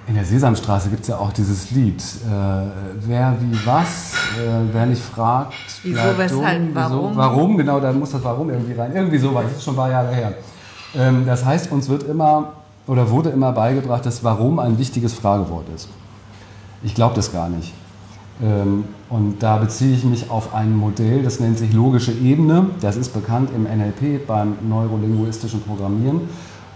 in 0.07 0.13
der 0.13 0.23
Sesamstraße 0.23 0.89
gibt 0.89 1.01
es 1.01 1.07
ja 1.07 1.17
auch 1.17 1.33
dieses 1.33 1.71
Lied, 1.71 1.99
äh, 1.99 2.67
wer 3.07 3.35
wie 3.39 3.57
was, 3.65 4.13
äh, 4.37 4.61
wer 4.71 4.85
nicht 4.85 5.01
fragt, 5.01 5.53
wieso, 5.81 5.99
weshalb, 6.17 6.65
dumm, 6.65 6.75
warum? 6.75 7.09
Wieso, 7.09 7.17
warum, 7.17 7.57
genau, 7.57 7.79
da 7.79 7.91
muss 7.91 8.11
das 8.11 8.23
Warum 8.23 8.49
irgendwie 8.49 8.73
rein. 8.73 8.93
Irgendwie 8.93 9.17
so 9.17 9.33
weit, 9.33 9.45
das 9.45 9.57
ist 9.57 9.63
schon 9.63 9.73
ein 9.73 9.77
paar 9.77 9.89
Jahre 9.89 10.13
her. 10.13 10.33
Ähm, 10.95 11.25
das 11.25 11.43
heißt, 11.43 11.71
uns 11.71 11.89
wird 11.89 12.03
immer 12.03 12.53
oder 12.87 13.09
wurde 13.09 13.29
immer 13.29 13.51
beigebracht, 13.51 14.05
dass 14.05 14.23
Warum 14.23 14.59
ein 14.59 14.77
wichtiges 14.77 15.13
Fragewort 15.13 15.67
ist. 15.73 15.89
Ich 16.83 16.93
glaube 16.93 17.15
das 17.15 17.31
gar 17.31 17.49
nicht. 17.49 17.73
Ähm, 18.43 18.85
und 19.09 19.41
da 19.41 19.57
beziehe 19.57 19.95
ich 19.95 20.03
mich 20.03 20.29
auf 20.29 20.53
ein 20.53 20.75
Modell, 20.75 21.23
das 21.23 21.39
nennt 21.39 21.57
sich 21.57 21.73
logische 21.73 22.11
Ebene. 22.11 22.67
Das 22.81 22.97
ist 22.97 23.13
bekannt 23.13 23.49
im 23.55 23.63
NLP 23.63 24.25
beim 24.27 24.55
neurolinguistischen 24.67 25.61
Programmieren. 25.61 26.21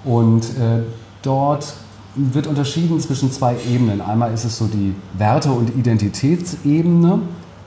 Und 0.05 0.43
äh, 0.43 0.83
dort 1.21 1.73
wird 2.15 2.47
unterschieden 2.47 2.99
zwischen 2.99 3.31
zwei 3.31 3.55
Ebenen. 3.69 4.01
Einmal 4.01 4.33
ist 4.33 4.45
es 4.45 4.57
so 4.57 4.67
die 4.67 4.93
Werte- 5.17 5.51
und 5.51 5.75
Identitätsebene. 5.75 7.19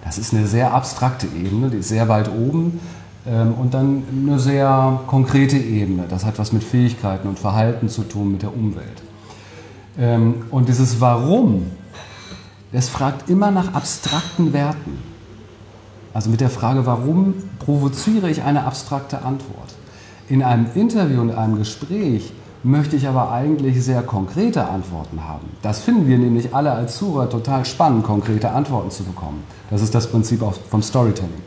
Das 0.05 0.19
ist 0.19 0.35
eine 0.35 0.47
sehr 0.47 0.75
abstrakte 0.75 1.27
Ebene, 1.27 1.71
die 1.71 1.79
ist 1.79 1.89
sehr 1.89 2.09
weit 2.09 2.31
oben. 2.31 2.81
Ähm, 3.27 3.55
und 3.55 3.75
dann 3.75 4.03
eine 4.11 4.39
sehr 4.39 5.01
konkrete 5.07 5.57
Ebene. 5.57 6.05
Das 6.09 6.25
hat 6.25 6.39
was 6.39 6.53
mit 6.53 6.65
Fähigkeiten 6.65 7.29
und 7.29 7.39
Verhalten 7.39 7.89
zu 7.89 8.03
tun, 8.03 8.33
mit 8.33 8.43
der 8.43 8.55
Umwelt. 8.55 9.03
Ähm, 9.99 10.47
und 10.51 10.69
dieses 10.69 11.01
Warum, 11.01 11.67
es 12.73 12.89
fragt 12.89 13.29
immer 13.29 13.51
nach 13.51 13.75
abstrakten 13.75 14.53
Werten. 14.53 14.99
Also 16.15 16.31
mit 16.31 16.41
der 16.41 16.51
Frage, 16.51 16.87
warum 16.87 17.35
provoziere 17.59 18.31
ich 18.31 18.43
eine 18.43 18.65
abstrakte 18.65 19.23
Antwort? 19.23 19.75
In 20.29 20.43
einem 20.43 20.67
Interview, 20.75 21.21
in 21.23 21.31
einem 21.31 21.57
Gespräch 21.59 22.33
möchte 22.63 22.97
ich 22.97 23.09
aber 23.09 23.31
eigentlich 23.31 23.85
sehr 23.85 24.03
konkrete 24.03 24.69
Antworten 24.69 25.25
haben. 25.27 25.49
Das 25.63 25.81
finden 25.81 26.07
wir 26.07 26.19
nämlich 26.19 26.55
alle 26.55 26.73
als 26.73 26.97
Zuhörer 26.97 27.29
total 27.29 27.65
spannend, 27.65 28.05
konkrete 28.05 28.51
Antworten 28.51 28.91
zu 28.91 29.05
bekommen. 29.05 29.43
Das 29.71 29.83
ist 29.83 29.95
das 29.95 30.11
Prinzip 30.11 30.43
vom 30.71 30.83
Storytelling. 30.83 31.43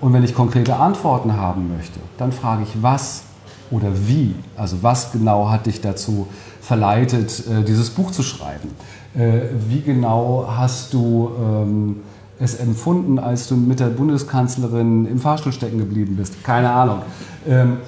Und 0.00 0.12
wenn 0.12 0.22
ich 0.22 0.34
konkrete 0.34 0.76
Antworten 0.76 1.36
haben 1.36 1.74
möchte, 1.76 2.00
dann 2.16 2.32
frage 2.32 2.62
ich, 2.62 2.82
was 2.82 3.24
oder 3.70 3.88
wie? 4.06 4.34
Also 4.56 4.82
was 4.82 5.12
genau 5.12 5.50
hat 5.50 5.66
dich 5.66 5.80
dazu 5.80 6.26
verleitet, 6.60 7.44
äh, 7.46 7.62
dieses 7.62 7.90
Buch 7.90 8.10
zu 8.10 8.22
schreiben? 8.22 8.70
Äh, 9.14 9.48
wie 9.68 9.80
genau 9.80 10.46
hast 10.48 10.92
du 10.92 11.30
ähm, 11.40 11.96
es 12.38 12.54
empfunden, 12.56 13.18
als 13.18 13.48
du 13.48 13.56
mit 13.56 13.80
der 13.80 13.86
Bundeskanzlerin 13.86 15.06
im 15.06 15.18
Fahrstuhl 15.18 15.52
stecken 15.52 15.78
geblieben 15.78 16.16
bist? 16.16 16.42
Keine 16.44 16.70
Ahnung. 16.70 17.02
Ähm, 17.48 17.78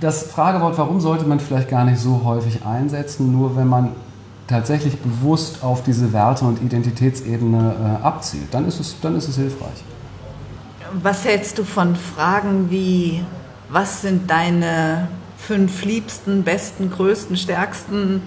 das 0.00 0.24
Fragewort, 0.24 0.76
warum 0.78 1.00
sollte 1.00 1.24
man 1.24 1.40
vielleicht 1.40 1.68
gar 1.68 1.84
nicht 1.84 1.98
so 1.98 2.22
häufig 2.24 2.64
einsetzen, 2.64 3.32
nur 3.32 3.56
wenn 3.56 3.66
man 3.66 3.92
tatsächlich 4.46 4.98
bewusst 4.98 5.62
auf 5.62 5.82
diese 5.82 6.12
Werte- 6.12 6.44
und 6.44 6.62
Identitätsebene 6.62 7.98
äh, 8.00 8.04
abzielt, 8.04 8.52
dann 8.52 8.66
ist, 8.66 8.78
es, 8.78 8.96
dann 9.00 9.16
ist 9.16 9.28
es 9.28 9.36
hilfreich. 9.36 9.82
Was 11.02 11.24
hältst 11.24 11.58
du 11.58 11.64
von 11.64 11.96
Fragen 11.96 12.70
wie, 12.70 13.22
was 13.68 14.02
sind 14.02 14.30
deine 14.30 15.08
fünf 15.36 15.84
liebsten, 15.84 16.42
besten, 16.42 16.90
größten, 16.90 17.36
stärksten 17.36 18.22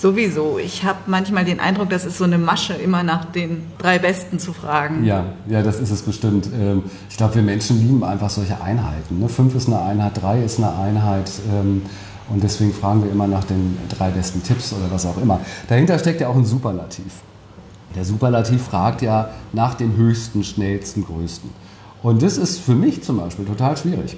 Sowieso. 0.00 0.60
Ich 0.60 0.84
habe 0.84 0.98
manchmal 1.06 1.44
den 1.44 1.58
Eindruck, 1.58 1.90
das 1.90 2.04
ist 2.04 2.18
so 2.18 2.24
eine 2.24 2.38
Masche, 2.38 2.74
immer 2.74 3.02
nach 3.02 3.24
den 3.24 3.66
drei 3.78 3.98
Besten 3.98 4.38
zu 4.38 4.52
fragen. 4.52 5.04
Ja, 5.04 5.24
ja, 5.48 5.60
das 5.60 5.80
ist 5.80 5.90
es 5.90 6.02
bestimmt. 6.02 6.48
Ähm, 6.54 6.84
ich 7.10 7.16
glaube, 7.16 7.34
wir 7.34 7.42
Menschen 7.42 7.80
lieben 7.80 8.04
einfach 8.04 8.30
solche 8.30 8.60
Einheiten. 8.60 9.18
Ne? 9.18 9.28
Fünf 9.28 9.56
ist 9.56 9.66
eine 9.66 9.80
Einheit, 9.80 10.12
drei 10.22 10.40
ist 10.40 10.58
eine 10.58 10.72
Einheit. 10.72 11.28
Ähm, 11.52 11.82
und 12.28 12.44
deswegen 12.44 12.72
fragen 12.72 13.02
wir 13.02 13.10
immer 13.10 13.26
nach 13.26 13.42
den 13.42 13.76
drei 13.88 14.10
besten 14.10 14.40
Tipps 14.42 14.72
oder 14.72 14.88
was 14.90 15.04
auch 15.04 15.20
immer. 15.20 15.40
Dahinter 15.68 15.98
steckt 15.98 16.20
ja 16.20 16.28
auch 16.28 16.36
ein 16.36 16.44
Superlativ. 16.44 17.22
Der 17.96 18.04
Superlativ 18.04 18.62
fragt 18.62 19.02
ja 19.02 19.30
nach 19.52 19.74
dem 19.74 19.96
höchsten, 19.96 20.44
schnellsten, 20.44 21.04
größten. 21.04 21.50
Und 22.04 22.22
das 22.22 22.36
ist 22.36 22.60
für 22.60 22.76
mich 22.76 23.02
zum 23.02 23.18
Beispiel 23.18 23.46
total 23.46 23.76
schwierig. 23.76 24.16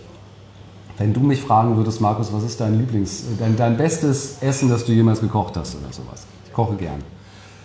Wenn 1.00 1.14
du 1.14 1.20
mich 1.20 1.40
fragen 1.40 1.78
würdest, 1.78 2.02
Markus, 2.02 2.30
was 2.30 2.42
ist 2.42 2.60
dein 2.60 2.78
Lieblings, 2.78 3.24
dein, 3.38 3.56
dein 3.56 3.78
bestes 3.78 4.36
Essen, 4.42 4.68
das 4.68 4.84
du 4.84 4.92
jemals 4.92 5.22
gekocht 5.22 5.56
hast 5.56 5.74
oder 5.76 5.90
sowas? 5.90 6.26
Ich 6.44 6.52
koche 6.52 6.74
gern. 6.74 7.02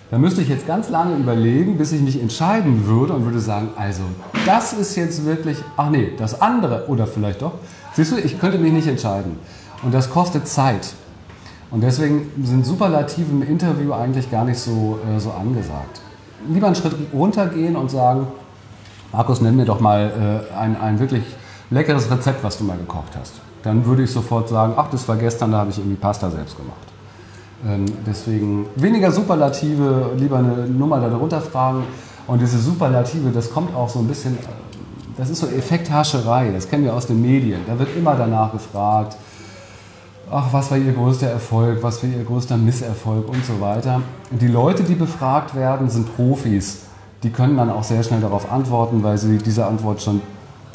Dann 0.10 0.22
müsste 0.22 0.42
ich 0.42 0.48
jetzt 0.48 0.65
ganz 0.65 0.88
lange 0.88 1.18
überlegen, 1.18 1.77
bis 1.77 1.92
ich 1.92 2.00
mich 2.00 2.22
entscheiden 2.22 2.88
würde 2.88 3.12
und 3.12 3.25
würde 3.25 3.42
sagen, 3.42 3.72
also 3.75 4.04
das 4.46 4.72
ist 4.72 4.96
jetzt 4.96 5.25
wirklich, 5.25 5.58
ach 5.75 5.89
nee, 5.89 6.13
das 6.18 6.42
andere 6.42 6.88
oder 6.88 7.08
vielleicht 7.08 7.42
doch. 7.42 7.51
Siehst 7.92 8.13
du, 8.13 8.15
ich 8.15 8.39
könnte 8.39 8.58
mich 8.58 8.72
nicht 8.72 8.88
entscheiden. 8.88 9.38
Und 9.84 9.94
das 9.94 10.10
kostet 10.10 10.48
Zeit. 10.48 10.94
Und 11.72 11.82
deswegen 11.82 12.32
sind 12.42 12.65
Superlative 12.65 13.32
im 13.32 13.42
Interview 13.42 13.92
eigentlich 13.92 14.32
gar 14.32 14.46
nicht 14.46 14.60
so, 14.60 14.98
äh, 15.13 15.20
so 15.20 15.32
angesagt. 15.32 16.00
Lieber 16.48 16.68
einen 16.68 16.75
Schritt 16.77 16.96
runtergehen 17.12 17.75
und 17.75 17.92
sagen, 17.92 18.27
Markus, 19.12 19.42
nenn 19.42 19.58
mir 19.58 19.65
doch 19.65 19.82
mal 19.82 20.46
äh, 20.54 20.56
ein, 20.56 20.80
ein 20.80 21.00
wirklich 21.01 21.24
leckeres 21.69 22.10
Rezept, 22.10 22.43
was 22.43 22.57
du 22.57 22.63
mal 22.63 22.77
gekocht 22.77 23.15
hast. 23.19 23.34
Dann 23.63 23.86
würde 23.86 24.03
ich 24.03 24.12
sofort 24.12 24.50
sagen, 24.50 24.74
ach, 24.77 24.89
das 24.91 25.07
war 25.07 25.15
gestern, 25.15 25.51
da 25.51 25.60
habe 25.60 25.72
ich 25.72 25.77
irgendwie 25.77 25.95
Pasta 25.95 26.29
selbst 26.29 26.55
gemacht. 26.55 26.77
Ähm, 27.67 27.86
deswegen 28.05 28.67
weniger 28.75 29.12
Superlative, 29.12 30.12
lieber 30.17 30.38
eine 30.38 30.67
Nummer 30.67 31.00
darunter 31.00 31.41
fragen. 31.41 31.84
Und 32.27 32.41
diese 32.41 32.60
Superlative, 32.60 33.31
das 33.31 33.51
kommt 33.51 33.75
auch 33.75 33.89
so 33.89 34.00
ein 34.00 34.07
bisschen, 34.07 34.36
äh, 34.36 34.41
das 35.17 35.29
ist 35.29 35.39
so 35.39 35.48
Effekthascherei, 35.48 36.51
das 36.51 36.69
kennen 36.69 36.84
wir 36.84 36.93
aus 36.93 37.07
den 37.07 37.22
Medien. 37.22 37.62
Da 37.65 37.77
wird 37.79 37.95
immer 37.95 38.15
danach 38.15 38.51
gefragt, 38.51 39.17
ach, 40.29 40.51
was 40.51 40.69
war 40.69 40.77
Ihr 40.77 40.93
größter 40.93 41.27
Erfolg, 41.27 41.81
was 41.81 42.03
war 42.03 42.10
Ihr 42.10 42.24
größter 42.24 42.57
Misserfolg 42.57 43.27
und 43.27 43.43
so 43.45 43.60
weiter. 43.60 44.01
Die 44.29 44.48
Leute, 44.48 44.84
die 44.84 44.95
befragt 44.95 45.55
werden, 45.55 45.89
sind 45.89 46.15
Profis. 46.15 46.81
Die 47.24 47.31
können 47.31 47.57
dann 47.57 47.72
auch 47.72 47.84
sehr 47.84 48.03
schnell 48.03 48.22
darauf 48.22 48.51
antworten, 48.51 49.01
weil 49.01 49.17
sie 49.17 49.39
diese 49.39 49.65
Antwort 49.65 50.01
schon 50.01 50.22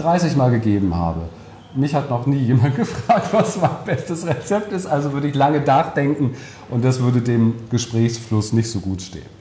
30 0.03 0.37
Mal 0.37 0.51
gegeben 0.51 0.95
habe. 0.95 1.29
Mich 1.75 1.95
hat 1.95 2.11
noch 2.11 2.27
nie 2.27 2.39
jemand 2.39 2.77
gefragt, 2.77 3.33
was 3.33 3.61
mein 3.61 3.71
bestes 3.85 4.27
Rezept 4.27 4.73
ist, 4.73 4.87
also 4.87 5.13
würde 5.13 5.29
ich 5.29 5.35
lange 5.35 5.61
nachdenken 5.61 6.35
und 6.69 6.85
das 6.85 7.01
würde 7.01 7.21
dem 7.21 7.55
Gesprächsfluss 7.71 8.53
nicht 8.53 8.71
so 8.71 8.81
gut 8.81 9.03
stehen. 9.03 9.41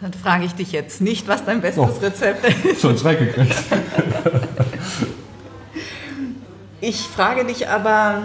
Dann 0.00 0.14
frage 0.14 0.46
ich 0.46 0.54
dich 0.54 0.72
jetzt 0.72 1.02
nicht, 1.02 1.28
was 1.28 1.44
dein 1.44 1.60
bestes 1.60 1.84
oh, 1.84 2.00
Rezept 2.00 2.46
ist. 2.64 2.80
Schon 2.80 2.96
Schreck 2.96 3.18
gekriegt. 3.18 3.54
Ich 6.82 7.00
frage 7.02 7.44
dich 7.44 7.68
aber, 7.68 8.22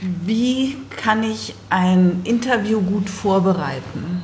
wie 0.00 0.78
kann 0.88 1.22
ich 1.22 1.54
ein 1.68 2.22
Interview 2.24 2.80
gut 2.80 3.10
vorbereiten? 3.10 4.22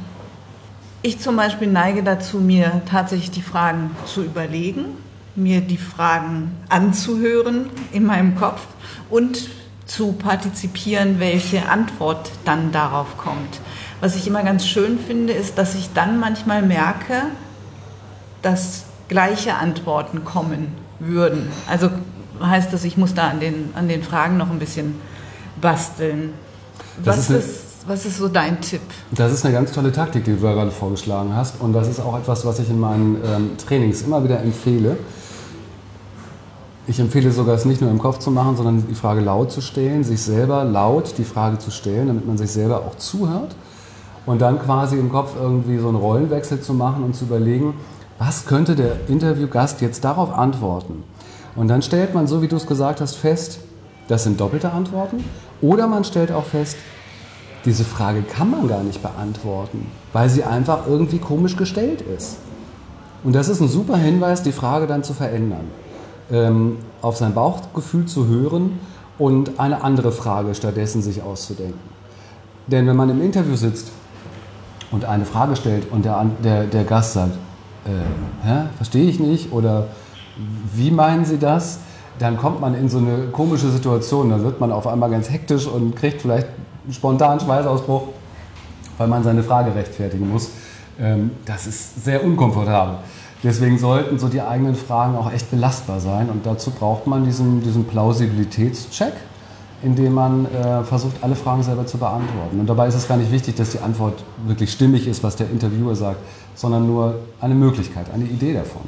Ich 1.03 1.19
zum 1.19 1.37
Beispiel 1.37 1.69
neige 1.69 2.03
dazu, 2.03 2.39
mir 2.39 2.81
tatsächlich 2.89 3.31
die 3.31 3.43
Fragen 3.43 3.91
zu 4.07 4.23
überlegen 4.23 4.97
mir 5.35 5.61
die 5.61 5.79
Fragen 5.79 6.53
anzuhören 6.69 7.67
in 7.93 8.05
meinem 8.05 8.37
Kopf 8.37 8.63
und 9.11 9.49
zu 9.87 10.13
partizipieren, 10.13 11.21
welche 11.21 11.69
Antwort 11.69 12.31
dann 12.45 12.73
darauf 12.73 13.19
kommt. 13.19 13.61
Was 14.01 14.17
ich 14.17 14.27
immer 14.27 14.43
ganz 14.43 14.67
schön 14.67 14.99
finde, 14.99 15.33
ist, 15.33 15.59
dass 15.59 15.75
ich 15.75 15.91
dann 15.95 16.19
manchmal 16.19 16.63
merke, 16.63 17.23
dass 18.43 18.85
gleiche 19.09 19.55
Antworten 19.55 20.25
kommen 20.25 20.69
würden. 20.99 21.49
Also 21.69 21.91
heißt 22.43 22.73
das, 22.73 22.85
ich 22.85 22.97
muss 22.97 23.15
da 23.15 23.29
an 23.29 23.41
den, 23.41 23.71
an 23.75 23.89
den 23.89 24.03
Fragen 24.03 24.37
noch 24.37 24.51
ein 24.51 24.59
bisschen 24.59 24.95
basteln. 25.61 26.31
Was 27.05 27.19
ist, 27.19 27.31
ist, 27.31 27.61
was 27.87 28.05
ist 28.05 28.19
so 28.19 28.29
dein 28.29 28.61
Tipp? 28.61 28.81
Das 29.13 29.33
ist 29.33 29.45
eine 29.45 29.55
ganz 29.55 29.73
tolle 29.73 29.93
Taktik, 29.93 30.25
die 30.25 30.33
du 30.33 30.41
gerade 30.41 30.71
vorgeschlagen 30.71 31.35
hast. 31.35 31.61
Und 31.61 31.73
das 31.73 31.89
ist 31.89 32.01
auch 32.01 32.19
etwas, 32.19 32.45
was 32.45 32.59
ich 32.59 32.71
in 32.71 32.81
meinen 32.81 33.17
ähm, 33.25 33.51
Trainings 33.57 34.03
immer 34.03 34.23
wieder 34.25 34.41
empfehle. 34.41 34.97
Ich 36.85 36.99
empfehle 36.99 37.31
sogar, 37.31 37.55
es 37.55 37.65
nicht 37.65 37.81
nur 37.81 37.91
im 37.91 38.01
Kopf 38.01 38.19
zu 38.19 38.33
machen, 38.33 38.57
sondern 38.57 38.85
die 38.89 38.95
Frage 38.97 39.21
laut 39.21 39.53
zu 39.53 39.61
stellen, 39.61 40.03
sich 40.03 40.21
selber 40.21 40.65
laut 40.65 41.15
die 41.17 41.25
Frage 41.25 41.59
zu 41.59 41.71
stellen, 41.71 42.09
damit 42.09 42.27
man 42.27 42.37
sich 42.37 42.51
selber 42.51 42.79
auch 42.79 42.97
zuhört. 42.97 43.55
Und 44.27 44.41
dann 44.43 44.61
quasi 44.61 44.97
im 44.99 45.11
Kopf 45.11 45.35
irgendwie 45.41 45.79
so 45.79 45.89
einen 45.89 45.97
Rollenwechsel 45.97 46.61
zu 46.61 46.75
machen 46.75 47.05
und 47.05 47.15
zu 47.15 47.25
überlegen, 47.25 47.75
was 48.19 48.47
könnte 48.47 48.75
der 48.75 49.09
Interviewgast 49.09 49.81
jetzt 49.81 50.05
darauf 50.05 50.37
antworten? 50.37 51.05
Und 51.55 51.69
dann 51.69 51.83
stellt 51.83 52.15
man, 52.15 52.27
so 52.27 52.43
wie 52.43 52.49
du 52.49 52.57
es 52.57 52.67
gesagt 52.67 53.01
hast, 53.01 53.15
fest, 53.15 53.61
das 54.09 54.25
sind 54.25 54.41
doppelte 54.41 54.73
Antworten. 54.73 55.25
Oder 55.61 55.87
man 55.87 56.03
stellt 56.03 56.33
auch 56.33 56.45
fest, 56.45 56.77
diese 57.65 57.85
Frage 57.85 58.23
kann 58.23 58.51
man 58.51 58.67
gar 58.67 58.83
nicht 58.83 59.03
beantworten, 59.03 59.87
weil 60.13 60.29
sie 60.29 60.43
einfach 60.43 60.89
irgendwie 60.89 61.19
komisch 61.19 61.57
gestellt 61.57 62.01
ist. 62.01 62.39
Und 63.23 63.37
das 63.37 63.49
ist 63.49 63.61
ein 63.61 63.69
super 63.69 63.97
Hinweis, 63.97 64.43
die 64.43 64.51
Frage 64.51 64.89
dann 64.89 65.05
zu 65.05 65.15
verändern 65.15 65.69
ähm, 66.31 66.79
auf 67.01 67.17
sein 67.17 67.35
Bauchgefühl 67.35 68.07
zu 68.07 68.27
hören 68.27 68.79
und 69.19 69.59
eine 69.59 69.83
andere 69.83 70.13
Frage 70.13 70.55
stattdessen 70.55 71.03
sich 71.03 71.23
auszudenken. 71.23 71.81
Denn 72.67 72.87
wenn 72.87 72.97
man 72.97 73.11
im 73.11 73.23
Interview 73.23 73.57
sitzt 73.57 73.91
und 74.91 75.05
eine 75.05 75.25
Frage 75.25 75.57
stellt 75.57 75.91
und 75.91 76.05
der, 76.05 76.25
der, 76.43 76.65
der 76.65 76.85
Gast 76.85 77.15
sagt, 77.15 77.35
äh, 77.85 78.47
hä, 78.47 78.65
verstehe 78.77 79.09
ich 79.09 79.19
nicht 79.19 79.53
oder 79.53 79.89
wie 80.75 80.91
meinen 80.91 81.25
Sie 81.25 81.39
das? 81.39 81.81
Dann 82.19 82.37
kommt 82.37 82.61
man 82.61 82.75
in 82.75 82.89
so 82.89 82.99
eine 82.99 83.29
komische 83.33 83.71
Situation. 83.71 84.31
Dann 84.31 84.45
wird 84.45 84.61
man 84.61 84.71
auf 84.71 84.87
einmal 84.87 85.11
ganz 85.11 85.31
hektisch 85.31 85.67
und 85.67 85.97
kriegt 85.97 86.23
vielleicht 86.23 86.47
einen 86.85 86.93
spontanen 86.93 87.41
Schweißausbruch, 87.41 88.09
weil 88.99 89.09
man 89.09 89.23
seine 89.23 89.43
Frage 89.43 89.75
rechtfertigen 89.75 90.31
muss. 90.31 90.51
Ähm, 91.01 91.33
das 91.45 91.67
ist 91.67 92.05
sehr 92.05 92.23
unkomfortabel. 92.25 92.97
Deswegen 93.43 93.79
sollten 93.79 94.19
so 94.19 94.29
die 94.29 94.41
eigenen 94.41 94.77
Fragen 94.77 95.17
auch 95.17 95.33
echt 95.33 95.51
belastbar 95.51 95.99
sein. 95.99 96.31
Und 96.31 96.47
dazu 96.47 96.71
braucht 96.71 97.07
man 97.07 97.25
diesen, 97.25 97.63
diesen 97.63 97.87
Plausibilitätscheck, 97.87 99.15
indem 99.83 100.15
man 100.15 100.47
äh, 100.47 100.85
versucht, 100.85 101.17
alle 101.23 101.35
Fragen 101.35 101.63
selber 101.65 101.85
zu 101.85 101.99
beantworten. 101.99 102.61
Und 102.61 102.69
dabei 102.69 102.87
ist 102.87 102.95
es 102.95 103.09
gar 103.09 103.17
nicht 103.17 103.33
wichtig, 103.33 103.57
dass 103.57 103.71
die 103.71 103.81
Antwort 103.81 104.23
wirklich 104.47 104.71
stimmig 104.73 105.09
ist, 105.09 105.25
was 105.25 105.35
der 105.35 105.51
Interviewer 105.51 105.97
sagt, 105.97 106.21
sondern 106.55 106.87
nur 106.87 107.17
eine 107.41 107.55
Möglichkeit, 107.55 108.07
eine 108.15 108.25
Idee 108.25 108.55
davon. 108.55 108.83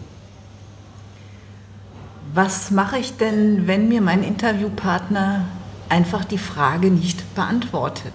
Was 2.33 2.71
mache 2.71 2.99
ich 2.99 3.17
denn, 3.17 3.67
wenn 3.67 3.89
mir 3.89 4.01
mein 4.01 4.23
Interviewpartner 4.23 5.45
einfach 5.89 6.25
die 6.25 6.39
Frage 6.39 6.91
nicht 6.91 7.35
beantwortet? 7.35 8.13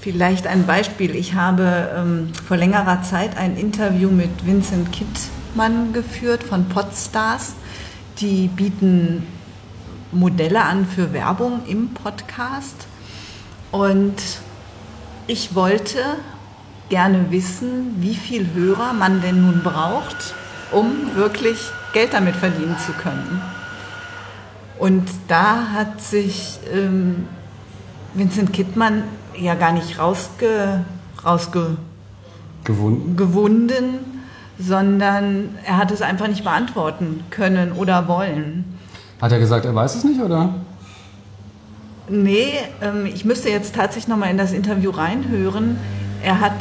Vielleicht 0.00 0.46
ein 0.46 0.64
Beispiel. 0.64 1.16
Ich 1.16 1.34
habe 1.34 1.90
ähm, 1.96 2.32
vor 2.46 2.56
längerer 2.56 3.02
Zeit 3.02 3.36
ein 3.36 3.56
Interview 3.56 4.10
mit 4.10 4.46
Vincent 4.46 4.92
Kittmann 4.92 5.92
geführt 5.92 6.44
von 6.44 6.68
Podstars. 6.68 7.54
Die 8.20 8.46
bieten 8.46 9.26
Modelle 10.12 10.62
an 10.62 10.86
für 10.86 11.12
Werbung 11.12 11.62
im 11.66 11.94
Podcast. 11.94 12.86
Und 13.72 14.14
ich 15.26 15.56
wollte 15.56 15.98
gerne 16.90 17.30
wissen, 17.30 17.96
wie 17.98 18.14
viel 18.14 18.54
Hörer 18.54 18.92
man 18.92 19.20
denn 19.20 19.42
nun 19.42 19.64
braucht, 19.64 20.34
um 20.70 21.16
wirklich 21.16 21.58
Geld 21.92 22.14
damit 22.14 22.36
verdienen 22.36 22.76
zu 22.78 22.92
können. 22.92 23.42
Und 24.78 25.08
da 25.26 25.70
hat 25.72 26.00
sich 26.00 26.60
ähm, 26.72 27.26
Vincent 28.14 28.52
Kittmann 28.52 29.02
ja 29.40 29.54
gar 29.54 29.72
nicht 29.72 29.98
rausge, 29.98 30.84
rausge 31.24 31.76
gewunden. 32.64 33.16
gewunden, 33.16 33.84
sondern 34.58 35.50
er 35.64 35.76
hat 35.76 35.90
es 35.90 36.02
einfach 36.02 36.28
nicht 36.28 36.44
beantworten 36.44 37.24
können 37.30 37.72
oder 37.72 38.08
wollen. 38.08 38.64
Hat 39.20 39.32
er 39.32 39.38
gesagt, 39.38 39.64
er 39.64 39.74
weiß 39.74 39.94
es 39.96 40.04
nicht, 40.04 40.20
oder? 40.20 40.54
Nee, 42.08 42.52
ähm, 42.80 43.06
ich 43.06 43.24
müsste 43.24 43.50
jetzt 43.50 43.74
tatsächlich 43.74 44.08
nochmal 44.08 44.30
in 44.30 44.38
das 44.38 44.52
Interview 44.52 44.90
reinhören. 44.90 45.76
Er 46.22 46.40
hat 46.40 46.54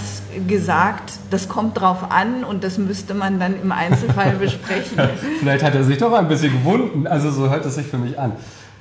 gesagt, 0.48 1.14
das 1.32 1.50
kommt 1.50 1.80
drauf 1.80 2.12
an 2.12 2.44
und 2.44 2.64
das 2.64 2.78
müsste 2.78 3.14
man 3.14 3.40
dann 3.40 3.60
im 3.60 3.72
Einzelfall 3.72 4.32
besprechen. 4.40 4.98
Vielleicht 5.40 5.64
hat 5.64 5.74
er 5.74 5.84
sich 5.84 5.98
doch 5.98 6.14
ein 6.14 6.28
bisschen 6.28 6.52
gewunden. 6.52 7.08
Also 7.08 7.32
so 7.32 7.50
hört 7.50 7.66
es 7.66 7.76
sich 7.76 7.88
für 7.88 7.98
mich 7.98 8.20
an. 8.20 8.34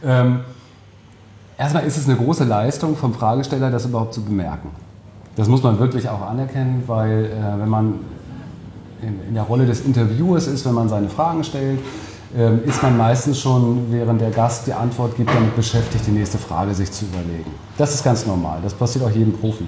Ähm, 0.05 0.41
Erstmal 1.59 1.85
ist 1.85 1.97
es 1.97 2.07
eine 2.07 2.17
große 2.17 2.45
Leistung 2.45 2.97
vom 2.97 3.15
Fragesteller, 3.15 3.71
das 3.71 3.87
überhaupt 3.87 4.13
zu 4.13 4.23
bemerken. 4.23 4.69
Das 5.37 5.49
muss 5.49 5.63
man 5.63 5.79
wirklich 5.79 6.09
auch 6.09 6.21
anerkennen, 6.21 6.85
weil 6.87 7.27
äh, 7.27 7.61
wenn 7.61 7.69
man 7.69 7.95
in, 9.03 9.29
in, 9.29 9.35
der 9.35 9.43
Rolle 9.45 9.67
des 9.67 9.81
Interviewers 9.81 10.47
ist, 10.47 10.67
wenn 10.67 10.75
man 10.75 10.89
seine 10.89 11.09
Fragen 11.09 11.45
stellt, 11.45 11.81
äh, 12.37 12.57
ist 12.67 12.83
man 12.83 12.97
meistens 12.97 13.41
schon, 13.41 13.87
während 13.91 14.21
der 14.21 14.31
Gast 14.31 14.67
die 14.67 14.73
Antwort 14.75 15.17
gibt, 15.17 15.31
damit 15.31 15.57
beschäftigt, 15.57 16.07
die 16.07 16.11
nächste 16.11 16.39
Frage 16.39 16.75
sich 16.75 16.93
zu 16.93 17.07
überlegen. 17.07 17.51
Das 17.79 17.95
ist 17.95 18.05
ganz 18.05 18.27
normal, 18.27 18.59
das 18.63 18.75
passiert 18.75 19.05
auch 19.05 19.11
jedem 19.11 19.33
Profi. 19.33 19.67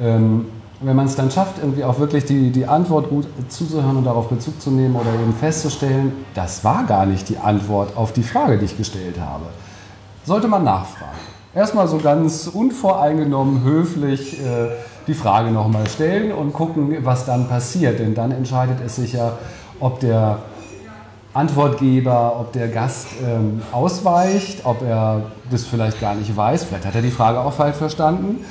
Ähm, 0.00 0.46
wenn 0.80 0.96
man 0.96 1.06
es 1.06 1.16
dann 1.16 1.30
schafft, 1.30 1.58
irgendwie 1.58 1.84
auch 1.84 1.98
wirklich 1.98 2.24
die, 2.24 2.50
die 2.50 2.66
Antwort 2.66 3.10
gut 3.10 3.26
zuzuhören 3.48 3.96
und 3.96 4.04
darauf 4.04 4.28
Bezug 4.28 4.60
zu 4.60 4.70
nehmen 4.70 4.94
oder 4.94 5.12
eben 5.12 5.34
festzustellen, 5.34 6.12
das 6.34 6.64
war 6.64 6.84
gar 6.84 7.04
nicht 7.04 7.28
die 7.28 7.36
Antwort 7.36 7.96
auf 7.96 8.12
die 8.12 8.22
Frage, 8.22 8.58
die 8.58 8.64
ich 8.64 8.76
gestellt 8.76 9.20
habe 9.20 9.44
sollte 10.24 10.48
man 10.48 10.64
nachfragen. 10.64 11.18
Erstmal 11.54 11.88
so 11.88 11.98
ganz 11.98 12.46
unvoreingenommen, 12.46 13.64
höflich 13.64 14.40
äh, 14.40 14.68
die 15.06 15.14
Frage 15.14 15.50
nochmal 15.50 15.88
stellen 15.88 16.30
und 16.32 16.52
gucken, 16.52 16.96
was 17.04 17.26
dann 17.26 17.48
passiert. 17.48 17.98
Denn 17.98 18.14
dann 18.14 18.30
entscheidet 18.30 18.78
es 18.84 18.96
sich 18.96 19.14
ja, 19.14 19.38
ob 19.80 19.98
der 20.00 20.38
Antwortgeber, 21.32 22.38
ob 22.40 22.52
der 22.52 22.68
Gast 22.68 23.08
ähm, 23.24 23.62
ausweicht, 23.72 24.64
ob 24.64 24.82
er 24.82 25.22
das 25.50 25.64
vielleicht 25.64 26.00
gar 26.00 26.14
nicht 26.14 26.36
weiß, 26.36 26.64
vielleicht 26.64 26.86
hat 26.86 26.94
er 26.94 27.02
die 27.02 27.10
Frage 27.10 27.40
auch 27.40 27.52
falsch 27.52 27.76
verstanden. 27.76 28.44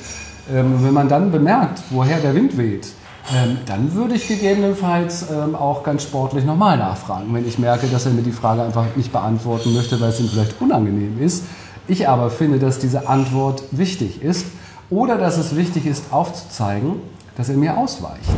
Ähm, 0.52 0.84
wenn 0.84 0.94
man 0.94 1.08
dann 1.08 1.30
bemerkt, 1.30 1.82
woher 1.90 2.18
der 2.18 2.34
Wind 2.34 2.56
weht, 2.56 2.88
ähm, 3.34 3.58
dann 3.66 3.94
würde 3.94 4.14
ich 4.14 4.26
gegebenenfalls 4.26 5.30
ähm, 5.30 5.54
auch 5.54 5.82
ganz 5.82 6.02
sportlich 6.02 6.44
nochmal 6.44 6.78
nachfragen, 6.78 7.32
wenn 7.32 7.46
ich 7.46 7.58
merke, 7.58 7.86
dass 7.86 8.06
er 8.06 8.12
mir 8.12 8.22
die 8.22 8.32
Frage 8.32 8.62
einfach 8.62 8.86
nicht 8.96 9.12
beantworten 9.12 9.74
möchte, 9.74 10.00
weil 10.00 10.10
es 10.10 10.20
ihm 10.20 10.28
vielleicht 10.28 10.60
unangenehm 10.60 11.20
ist 11.20 11.44
ich 11.90 12.08
aber 12.08 12.30
finde, 12.30 12.58
dass 12.58 12.78
diese 12.78 13.08
Antwort 13.08 13.64
wichtig 13.72 14.22
ist 14.22 14.46
oder 14.90 15.18
dass 15.18 15.38
es 15.38 15.56
wichtig 15.56 15.86
ist, 15.86 16.12
aufzuzeigen, 16.12 16.94
dass 17.36 17.48
er 17.48 17.56
mir 17.56 17.76
ausweicht. 17.76 18.30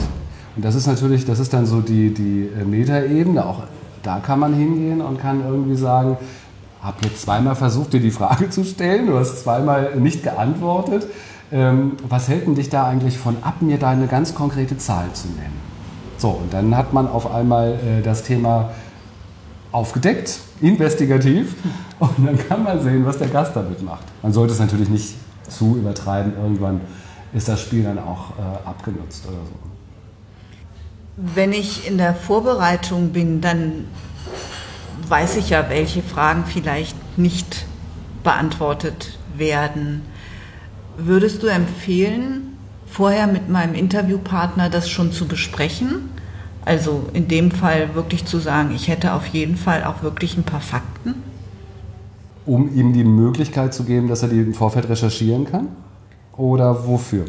Und 0.57 0.65
das 0.65 0.75
ist 0.75 0.87
natürlich, 0.87 1.25
das 1.25 1.39
ist 1.39 1.53
dann 1.53 1.67
so 1.67 1.81
die, 1.81 2.13
die 2.13 2.49
äh, 2.59 2.65
Metaebene, 2.65 3.45
auch 3.45 3.63
da 4.03 4.19
kann 4.19 4.39
man 4.39 4.55
hingehen 4.55 5.01
und 5.01 5.21
kann 5.21 5.43
irgendwie 5.47 5.77
sagen, 5.77 6.17
habe 6.83 6.97
jetzt 7.03 7.23
zweimal 7.23 7.55
versucht, 7.55 7.93
dir 7.93 8.01
die 8.01 8.11
Frage 8.11 8.51
zu 8.51 8.65
stellen, 8.65 9.07
du 9.07 9.19
hast 9.19 9.43
zweimal 9.43 9.97
nicht 9.97 10.23
geantwortet. 10.23 11.07
Ähm, 11.53 11.99
was 12.09 12.29
hält 12.29 12.47
denn 12.47 12.55
dich 12.55 12.71
da 12.71 12.87
eigentlich 12.87 13.19
von 13.19 13.37
ab, 13.43 13.61
mir 13.61 13.79
da 13.79 13.91
eine 13.91 14.07
ganz 14.07 14.35
konkrete 14.35 14.79
Zahl 14.79 15.13
zu 15.13 15.29
nennen? 15.29 15.61
So, 16.17 16.31
und 16.31 16.53
dann 16.53 16.77
hat 16.77 16.93
man 16.93 17.09
auf 17.09 17.33
einmal 17.33 17.75
äh, 17.75 18.03
das 18.03 18.23
Thema 18.23 18.71
aufgedeckt, 19.71 20.41
investigativ 20.61 21.55
und 21.99 22.27
dann 22.27 22.39
kann 22.49 22.63
man 22.63 22.83
sehen, 22.83 23.05
was 23.05 23.19
der 23.19 23.29
Gast 23.29 23.55
damit 23.55 23.83
macht. 23.83 24.05
Man 24.23 24.33
sollte 24.33 24.55
es 24.55 24.61
natürlich 24.61 24.89
nicht 24.89 25.15
zu 25.49 25.77
übertreiben, 25.77 26.35
irgendwann 26.37 26.81
ist 27.35 27.49
das 27.49 27.61
Spiel 27.61 27.83
dann 27.83 27.99
auch 27.99 28.31
äh, 28.39 28.69
abgenutzt 28.69 29.27
oder 29.27 29.37
so. 29.37 29.53
Wenn 31.17 31.53
ich 31.53 31.87
in 31.87 31.99
der 31.99 32.15
Vorbereitung 32.15 33.11
bin, 33.11 33.41
dann 33.43 33.87
weiß 35.09 35.37
ich 35.37 35.51
ja, 35.51 35.69
welche 35.69 36.03
Fragen 36.03 36.45
vielleicht 36.47 36.97
nicht 37.19 37.67
beantwortet 38.23 39.19
werden. 39.37 40.03
Würdest 40.97 41.43
du 41.43 41.47
empfehlen, 41.47 42.57
vorher 42.87 43.27
mit 43.27 43.49
meinem 43.49 43.75
Interviewpartner 43.75 44.69
das 44.69 44.91
schon 44.91 45.13
zu 45.13 45.27
besprechen? 45.27 46.11
Also 46.65 47.09
in 47.13 47.29
dem 47.29 47.51
Fall 47.51 47.95
wirklich 47.95 48.25
zu 48.25 48.39
sagen, 48.39 48.73
ich 48.75 48.89
hätte 48.89 49.15
auf 49.15 49.27
jeden 49.27 49.57
Fall 49.57 49.85
auch 49.85 50.03
wirklich 50.03 50.37
ein 50.37 50.45
paar 50.45 50.61
Fakten. 50.61 51.15
Um 52.45 52.75
ihm 52.75 52.93
die 52.93 53.05
Möglichkeit 53.05 53.73
zu 53.73 53.85
geben, 53.85 54.09
dass 54.09 54.23
er 54.23 54.29
die 54.29 54.41
im 54.41 54.55
Vorfeld 54.55 54.89
recherchieren 54.89 55.45
kann? 55.45 55.69
Oder 56.37 56.87
wofür? 56.87 57.25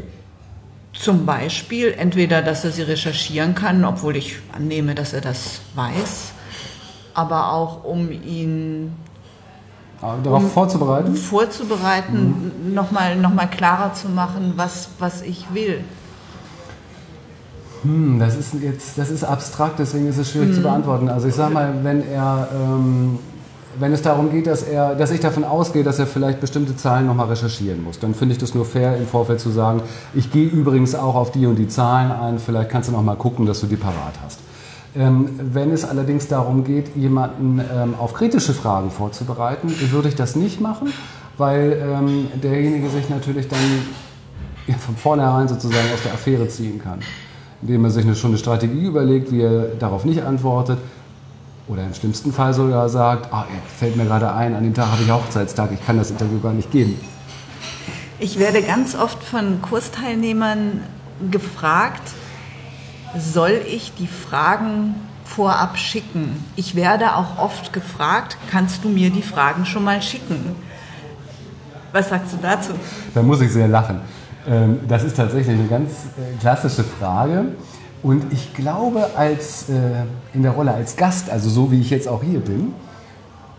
Zum 0.94 1.26
Beispiel 1.26 1.96
entweder, 1.98 2.42
dass 2.42 2.64
er 2.64 2.72
sie 2.72 2.84
recherchieren 2.84 3.56
kann, 3.56 3.84
obwohl 3.84 4.16
ich 4.16 4.38
annehme, 4.56 4.94
dass 4.94 5.14
er 5.14 5.22
das 5.22 5.62
weiß, 5.76 6.34
aber 7.16 7.52
auch 7.52 7.84
um 7.84 8.12
ihn 8.12 8.92
darauf 10.02 10.44
um 10.44 10.50
vorzubereiten, 10.50 11.16
vorzubereiten, 11.16 12.52
mhm. 12.66 12.74
nochmal 12.74 13.16
noch 13.16 13.34
mal 13.34 13.48
klarer 13.48 13.94
zu 13.94 14.10
machen, 14.10 14.54
was, 14.56 14.90
was 15.00 15.22
ich 15.22 15.54
will. 15.54 15.84
Hm, 17.84 18.18
das 18.20 18.36
ist 18.36 18.54
jetzt, 18.62 18.98
das 18.98 19.10
ist 19.10 19.24
abstrakt, 19.24 19.80
deswegen 19.80 20.08
ist 20.08 20.18
es 20.18 20.32
schwierig 20.32 20.50
hm. 20.50 20.56
zu 20.56 20.62
beantworten. 20.62 21.10
Also 21.10 21.28
ich 21.28 21.36
sage 21.36 21.54
mal, 21.54 21.74
wenn 21.84 22.08
er, 22.10 22.48
ähm, 22.54 23.20
wenn 23.78 23.92
es 23.92 24.02
darum 24.02 24.32
geht, 24.32 24.48
dass 24.48 24.64
er, 24.64 24.96
dass 24.96 25.12
ich 25.12 25.20
davon 25.20 25.44
ausgehe, 25.44 25.84
dass 25.84 26.00
er 26.00 26.08
vielleicht 26.08 26.40
bestimmte 26.40 26.78
Zahlen 26.78 27.08
nochmal 27.08 27.28
recherchieren 27.28 27.84
muss, 27.84 28.00
dann 28.00 28.14
finde 28.14 28.34
ich 28.34 28.40
das 28.40 28.56
nur 28.56 28.66
fair, 28.66 28.96
im 28.98 29.06
Vorfeld 29.06 29.42
zu 29.42 29.50
sagen, 29.50 29.82
ich 30.14 30.32
gehe 30.32 30.48
übrigens 30.48 30.96
auch 30.96 31.16
auf 31.16 31.32
die 31.32 31.46
und 31.46 31.56
die 31.56 31.68
Zahlen 31.68 32.12
ein, 32.12 32.40
vielleicht 32.40 32.70
kannst 32.70 32.88
du 32.88 32.94
nochmal 32.94 33.18
gucken, 33.18 33.46
dass 33.46 33.60
du 33.60 33.68
die 33.68 33.76
parat 33.76 34.14
hast. 34.24 34.40
Ähm, 34.96 35.30
wenn 35.54 35.72
es 35.72 35.86
allerdings 35.86 36.28
darum 36.28 36.64
geht, 36.64 36.96
jemanden 36.96 37.60
ähm, 37.60 37.96
auf 37.98 38.14
kritische 38.14 38.54
Fragen 38.54 38.92
vorzubereiten, 38.92 39.74
würde 39.92 40.10
ich 40.10 40.16
das 40.16 40.36
nicht 40.36 40.62
machen, 40.62 40.94
weil 41.38 41.82
ähm, 41.84 42.28
derjenige 42.42 42.90
sich 42.90 43.10
natürlich 43.10 43.48
dann 43.48 43.60
von 44.80 44.96
vornherein 44.96 45.48
sozusagen 45.48 45.92
aus 45.94 46.04
der 46.04 46.14
Affäre 46.14 46.48
ziehen 46.48 46.80
kann 46.80 47.00
indem 47.64 47.86
er 47.86 47.92
sich 47.92 48.04
eine, 48.04 48.16
schon 48.16 48.32
eine 48.32 48.38
Strategie 48.38 48.86
überlegt, 48.86 49.32
wie 49.32 49.42
er 49.42 49.68
darauf 49.80 50.04
nicht 50.04 50.22
antwortet. 50.22 50.80
Oder 51.70 51.84
im 51.84 51.94
schlimmsten 51.94 52.34
Fall 52.34 52.54
sogar 52.54 52.90
sagt, 52.90 53.30
oh, 53.32 53.44
fällt 53.78 53.96
mir 53.96 54.04
gerade 54.04 54.34
ein, 54.34 54.54
an 54.54 54.64
dem 54.64 54.74
Tag 54.74 54.88
habe 54.92 55.02
ich 55.02 55.10
Hochzeitstag, 55.10 55.72
ich 55.72 55.86
kann 55.86 55.98
das 55.98 56.12
Interview 56.12 56.42
gar 56.42 56.52
nicht 56.52 56.72
geben. 56.72 57.00
Ich 58.20 58.38
werde 58.38 58.62
ganz 58.62 58.96
oft 58.96 59.24
von 59.24 59.62
Kursteilnehmern 59.62 60.82
gefragt, 61.32 62.02
soll 63.18 63.62
ich 63.68 63.94
die 63.94 64.08
Fragen 64.08 64.96
vorab 65.24 65.78
schicken? 65.78 66.44
Ich 66.56 66.76
werde 66.76 67.16
auch 67.16 67.38
oft 67.38 67.74
gefragt, 67.74 68.38
kannst 68.52 68.84
du 68.84 68.90
mir 68.90 69.10
die 69.10 69.22
Fragen 69.22 69.66
schon 69.66 69.84
mal 69.84 70.02
schicken? 70.02 70.56
Was 71.92 72.10
sagst 72.10 72.34
du 72.34 72.38
dazu? 72.42 72.74
Da 73.14 73.22
muss 73.22 73.42
ich 73.42 73.52
sehr 73.52 73.68
lachen. 73.68 74.02
Ähm, 74.48 74.80
das 74.88 75.04
ist 75.04 75.16
tatsächlich 75.16 75.58
eine 75.58 75.68
ganz 75.68 75.92
äh, 75.92 76.40
klassische 76.40 76.84
Frage. 76.84 77.46
Und 78.02 78.34
ich 78.34 78.54
glaube, 78.54 79.12
als, 79.16 79.70
äh, 79.70 79.74
in 80.34 80.44
der 80.44 80.52
Rolle 80.52 80.74
als 80.74 80.96
Gast, 80.98 81.30
also 81.30 81.50
so 81.50 81.72
wie 81.72 81.80
ich 81.80 81.90
jetzt 81.90 82.08
auch 82.08 82.22
hier 82.22 82.40
bin, 82.40 82.74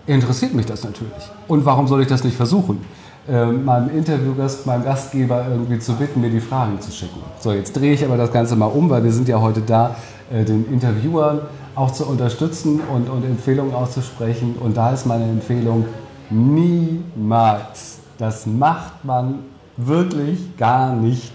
interessiert 0.06 0.52
mich 0.52 0.66
das 0.66 0.84
natürlich. 0.84 1.30
Und 1.48 1.64
warum 1.64 1.88
soll 1.88 2.02
ich 2.02 2.08
das 2.08 2.24
nicht 2.24 2.36
versuchen? 2.36 2.84
Äh, 3.28 3.46
meinem 3.46 3.96
Interviewgast, 3.96 4.66
meinem 4.66 4.84
Gastgeber 4.84 5.46
irgendwie 5.50 5.78
zu 5.78 5.94
bitten, 5.94 6.20
mir 6.20 6.30
die 6.30 6.40
Fragen 6.40 6.80
zu 6.80 6.92
schicken. 6.92 7.20
So, 7.40 7.52
jetzt 7.52 7.72
drehe 7.74 7.94
ich 7.94 8.04
aber 8.04 8.16
das 8.16 8.30
Ganze 8.30 8.54
mal 8.56 8.66
um, 8.66 8.90
weil 8.90 9.02
wir 9.02 9.12
sind 9.12 9.28
ja 9.28 9.40
heute 9.40 9.62
da, 9.62 9.96
äh, 10.30 10.44
den 10.44 10.70
Interviewern 10.70 11.40
auch 11.74 11.90
zu 11.90 12.06
unterstützen 12.06 12.80
und, 12.92 13.08
und 13.08 13.24
Empfehlungen 13.24 13.74
auszusprechen. 13.74 14.56
Und 14.60 14.76
da 14.76 14.92
ist 14.92 15.06
meine 15.06 15.24
Empfehlung, 15.24 15.86
niemals. 16.30 17.98
Das 18.18 18.46
macht 18.46 19.04
man 19.04 19.40
wirklich 19.76 20.56
gar 20.56 20.94
nicht. 20.94 21.32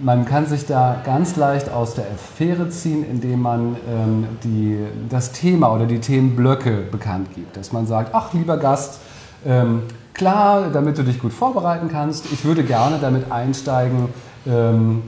Man 0.00 0.24
kann 0.24 0.46
sich 0.46 0.66
da 0.66 0.96
ganz 1.04 1.36
leicht 1.36 1.70
aus 1.70 1.94
der 1.94 2.06
Affäre 2.06 2.68
ziehen, 2.70 3.04
indem 3.08 3.42
man 3.42 3.76
ähm, 3.88 4.26
die, 4.42 4.78
das 5.08 5.30
Thema 5.30 5.72
oder 5.72 5.86
die 5.86 6.00
Themenblöcke 6.00 6.82
bekannt 6.90 7.28
gibt. 7.34 7.56
Dass 7.56 7.72
man 7.72 7.86
sagt, 7.86 8.10
ach 8.12 8.32
lieber 8.32 8.56
Gast, 8.56 8.98
ähm, 9.46 9.82
klar, 10.14 10.70
damit 10.72 10.98
du 10.98 11.02
dich 11.02 11.20
gut 11.20 11.32
vorbereiten 11.32 11.88
kannst, 11.88 12.32
ich 12.32 12.44
würde 12.44 12.62
gerne 12.64 12.98
damit 13.00 13.30
einsteigen 13.30 14.08
ähm, 14.46 15.02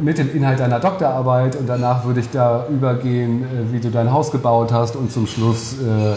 mit 0.00 0.18
dem 0.18 0.34
Inhalt 0.34 0.60
deiner 0.60 0.80
Doktorarbeit 0.80 1.56
und 1.56 1.68
danach 1.68 2.04
würde 2.04 2.20
ich 2.20 2.30
da 2.30 2.66
übergehen, 2.68 3.42
äh, 3.42 3.72
wie 3.72 3.80
du 3.80 3.90
dein 3.90 4.12
Haus 4.12 4.30
gebaut 4.30 4.72
hast 4.72 4.96
und 4.96 5.12
zum 5.12 5.26
Schluss... 5.26 5.74
Äh, 5.74 6.16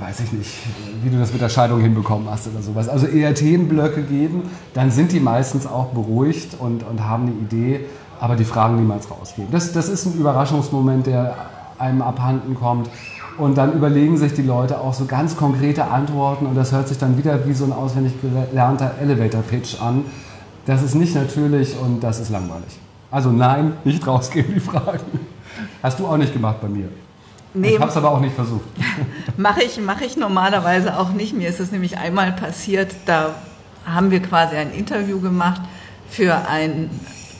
weiß 0.00 0.20
ich 0.20 0.32
nicht, 0.32 0.50
wie 1.02 1.10
du 1.10 1.18
das 1.18 1.32
mit 1.32 1.42
der 1.42 1.48
Scheidung 1.48 1.80
hinbekommen 1.80 2.28
hast 2.30 2.48
oder 2.48 2.62
sowas. 2.62 2.88
Also 2.88 3.06
eher 3.06 3.34
Themenblöcke 3.34 4.02
geben, 4.02 4.50
dann 4.74 4.90
sind 4.90 5.12
die 5.12 5.20
meistens 5.20 5.66
auch 5.66 5.88
beruhigt 5.88 6.56
und, 6.58 6.82
und 6.82 7.04
haben 7.04 7.24
eine 7.24 7.32
Idee, 7.32 7.84
aber 8.18 8.36
die 8.36 8.44
Fragen 8.44 8.76
niemals 8.76 9.10
rausgeben. 9.10 9.50
Das, 9.50 9.72
das 9.72 9.88
ist 9.88 10.06
ein 10.06 10.14
Überraschungsmoment, 10.14 11.06
der 11.06 11.34
einem 11.78 12.02
abhanden 12.02 12.54
kommt. 12.54 12.88
Und 13.40 13.56
dann 13.56 13.72
überlegen 13.72 14.18
sich 14.18 14.34
die 14.34 14.42
Leute 14.42 14.78
auch 14.78 14.92
so 14.92 15.06
ganz 15.06 15.34
konkrete 15.34 15.86
Antworten 15.86 16.44
und 16.44 16.54
das 16.54 16.72
hört 16.72 16.88
sich 16.88 16.98
dann 16.98 17.16
wieder 17.16 17.46
wie 17.46 17.54
so 17.54 17.64
ein 17.64 17.72
auswendig 17.72 18.12
gelernter 18.20 18.96
Elevator-Pitch 19.00 19.80
an. 19.80 20.04
Das 20.66 20.82
ist 20.82 20.94
nicht 20.94 21.14
natürlich 21.14 21.74
und 21.80 22.00
das 22.00 22.20
ist 22.20 22.28
langweilig. 22.28 22.78
Also 23.10 23.32
nein, 23.32 23.72
nicht 23.84 24.06
rausgeben 24.06 24.52
die 24.54 24.60
Fragen. 24.60 25.00
Hast 25.82 25.98
du 25.98 26.06
auch 26.06 26.18
nicht 26.18 26.34
gemacht 26.34 26.60
bei 26.60 26.68
mir. 26.68 26.88
Nee, 27.54 27.70
ich 27.70 27.80
habe 27.80 27.90
es 27.90 27.96
aber 27.96 28.10
auch 28.10 28.20
nicht 28.20 28.34
versucht. 28.34 28.64
Mache 29.38 29.62
ich, 29.62 29.80
mach 29.80 30.02
ich 30.02 30.18
normalerweise 30.18 30.98
auch 30.98 31.10
nicht. 31.10 31.34
Mir 31.34 31.48
ist 31.48 31.60
es 31.60 31.72
nämlich 31.72 31.96
einmal 31.96 32.32
passiert, 32.32 32.94
da 33.06 33.34
haben 33.86 34.10
wir 34.10 34.20
quasi 34.20 34.56
ein 34.56 34.70
Interview 34.70 35.18
gemacht 35.18 35.62
für 36.10 36.46
einen 36.46 36.90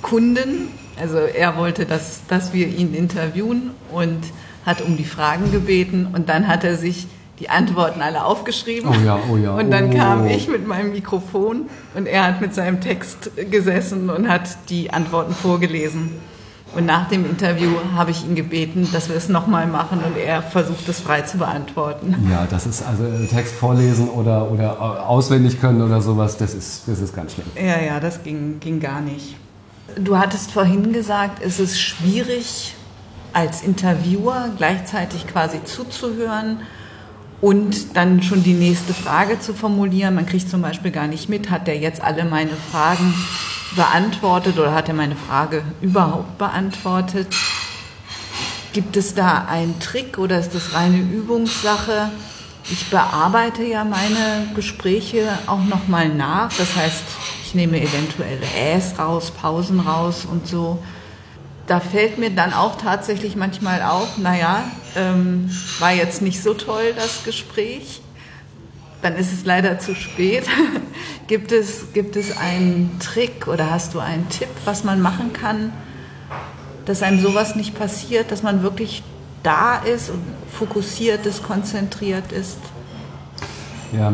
Kunden. 0.01 0.69
Also 0.99 1.19
er 1.19 1.59
wollte, 1.59 1.85
dass, 1.85 2.27
dass 2.27 2.55
wir 2.55 2.67
ihn 2.69 2.95
interviewen 2.95 3.73
und 3.93 4.19
hat 4.65 4.81
um 4.83 4.97
die 4.97 5.05
Fragen 5.05 5.53
gebeten 5.53 6.09
und 6.13 6.29
dann 6.29 6.49
hat 6.49 6.65
er 6.65 6.77
sich 6.77 7.07
die 7.41 7.49
Antworten 7.49 8.03
alle 8.03 8.25
aufgeschrieben. 8.25 8.91
Oh 8.91 9.05
ja, 9.05 9.19
oh 9.31 9.37
ja. 9.37 9.55
Und 9.55 9.71
dann 9.71 9.91
oh. 9.91 9.97
kam 9.97 10.27
ich 10.27 10.49
mit 10.49 10.67
meinem 10.67 10.93
Mikrofon 10.93 11.71
und 11.95 12.07
er 12.07 12.25
hat 12.25 12.41
mit 12.41 12.55
seinem 12.55 12.81
Text 12.81 13.31
gesessen 13.51 14.11
und 14.11 14.29
hat 14.29 14.49
die 14.69 14.93
Antworten 14.93 15.35
vorgelesen. 15.35 16.11
Und 16.73 16.87
nach 16.87 17.09
dem 17.09 17.25
Interview 17.29 17.71
habe 17.97 18.13
ich 18.13 18.25
ihn 18.25 18.37
gebeten, 18.37 18.89
dass 18.93 19.09
wir 19.09 19.17
es 19.17 19.29
nochmal 19.29 19.67
machen 19.67 19.99
und 20.05 20.17
er 20.17 20.41
versucht 20.41 20.89
es 20.89 21.01
frei 21.01 21.23
zu 21.23 21.39
beantworten. 21.39 22.15
Ja, 22.31 22.47
das 22.49 22.65
ist 22.67 22.87
also 22.87 23.05
Text 23.29 23.55
vorlesen 23.55 24.09
oder, 24.09 24.51
oder 24.53 25.09
auswendig 25.09 25.61
können 25.61 25.83
oder 25.83 26.01
sowas, 26.01 26.37
das 26.37 26.55
ist, 26.55 26.87
das 26.87 27.01
ist 27.01 27.15
ganz 27.15 27.33
schlimm. 27.33 27.47
Ja, 27.57 27.81
ja, 27.81 27.99
das 27.99 28.23
ging, 28.23 28.61
ging 28.61 28.79
gar 28.79 29.01
nicht. 29.01 29.35
Du 29.97 30.17
hattest 30.17 30.53
vorhin 30.53 30.93
gesagt, 30.93 31.43
es 31.45 31.59
ist 31.59 31.81
schwierig, 31.81 32.75
als 33.33 33.63
Interviewer 33.63 34.51
gleichzeitig 34.57 35.27
quasi 35.27 35.65
zuzuhören 35.65 36.61
und 37.41 37.97
dann 37.97 38.23
schon 38.23 38.43
die 38.43 38.55
nächste 38.55 38.93
Frage 38.93 39.41
zu 39.41 39.55
formulieren. 39.55 40.15
Man 40.15 40.27
kriegt 40.27 40.49
zum 40.51 40.63
Beispiel 40.63 40.91
gar 40.91 41.07
nicht 41.07 41.29
mit, 41.29 41.51
hat 41.51 41.67
der 41.67 41.79
jetzt 41.79 42.03
alle 42.03 42.25
meine 42.25 42.53
Fragen 42.71 43.15
beantwortet 43.77 44.59
oder 44.59 44.75
hat 44.75 44.89
er 44.89 44.95
meine 44.95 45.17
Frage 45.17 45.63
überhaupt 45.81 46.39
beantwortet? 46.39 47.29
Gibt 48.73 48.97
es 48.97 49.15
da 49.15 49.47
einen 49.49 49.81
Trick 49.81 50.19
oder 50.19 50.39
ist 50.39 50.55
das 50.55 50.75
reine 50.75 50.99
Übungssache? 50.99 52.11
Ich 52.71 52.89
bearbeite 52.89 53.65
ja 53.65 53.85
meine 53.85 54.49
Gespräche 54.55 55.27
auch 55.47 55.65
nochmal 55.65 56.09
nach. 56.09 56.53
Das 56.57 56.77
heißt, 56.77 57.03
ich 57.45 57.55
nehme 57.55 57.81
eventuelle 57.81 58.47
Äs 58.57 58.97
raus, 58.99 59.33
Pausen 59.33 59.81
raus 59.81 60.25
und 60.31 60.47
so. 60.47 60.81
Da 61.71 61.79
fällt 61.79 62.19
mir 62.19 62.31
dann 62.31 62.53
auch 62.53 62.77
tatsächlich 62.77 63.37
manchmal 63.37 63.83
auf, 63.83 64.19
naja, 64.19 64.65
ähm, 64.97 65.49
war 65.79 65.93
jetzt 65.93 66.21
nicht 66.21 66.43
so 66.43 66.53
toll 66.53 66.93
das 66.97 67.23
Gespräch 67.25 68.03
dann 69.03 69.17
ist 69.17 69.33
es 69.33 69.45
leider 69.45 69.79
zu 69.79 69.95
spät. 69.95 70.45
gibt, 71.27 71.53
es, 71.53 71.93
gibt 71.93 72.17
es 72.17 72.37
einen 72.37 72.99
Trick 72.99 73.47
oder 73.47 73.71
hast 73.71 73.95
du 73.95 74.01
einen 74.01 74.29
Tipp, 74.29 74.49
was 74.65 74.85
man 74.85 75.01
machen 75.01 75.33
kann, 75.33 75.73
dass 76.87 77.03
einem 77.03 77.21
sowas 77.21 77.57
nicht 77.57 77.79
passiert, 77.79 78.31
dass 78.31 78.43
man 78.43 78.63
wirklich 78.63 79.03
da 79.43 79.77
ist 79.77 80.11
und 80.11 80.23
fokussiert 80.53 81.25
ist, 81.25 81.43
konzentriert 81.43 82.33
ist? 82.33 82.59
Ja, 83.93 84.13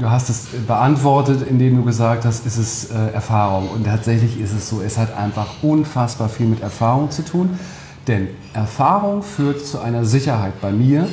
du 0.00 0.10
hast 0.10 0.28
es 0.30 0.46
beantwortet, 0.66 1.46
indem 1.48 1.76
du 1.76 1.84
gesagt 1.84 2.24
hast, 2.24 2.46
ist 2.46 2.56
es 2.56 2.90
äh, 2.90 3.12
Erfahrung. 3.12 3.68
Und 3.68 3.84
tatsächlich 3.84 4.40
ist 4.40 4.52
es 4.52 4.68
so, 4.68 4.80
es 4.80 4.98
hat 4.98 5.16
einfach 5.16 5.46
unfassbar 5.62 6.28
viel 6.28 6.46
mit 6.46 6.62
Erfahrung 6.62 7.10
zu 7.10 7.24
tun. 7.24 7.58
Denn 8.06 8.28
Erfahrung 8.54 9.22
führt 9.22 9.64
zu 9.64 9.80
einer 9.80 10.04
Sicherheit 10.04 10.60
bei 10.60 10.72
mir, 10.72 11.06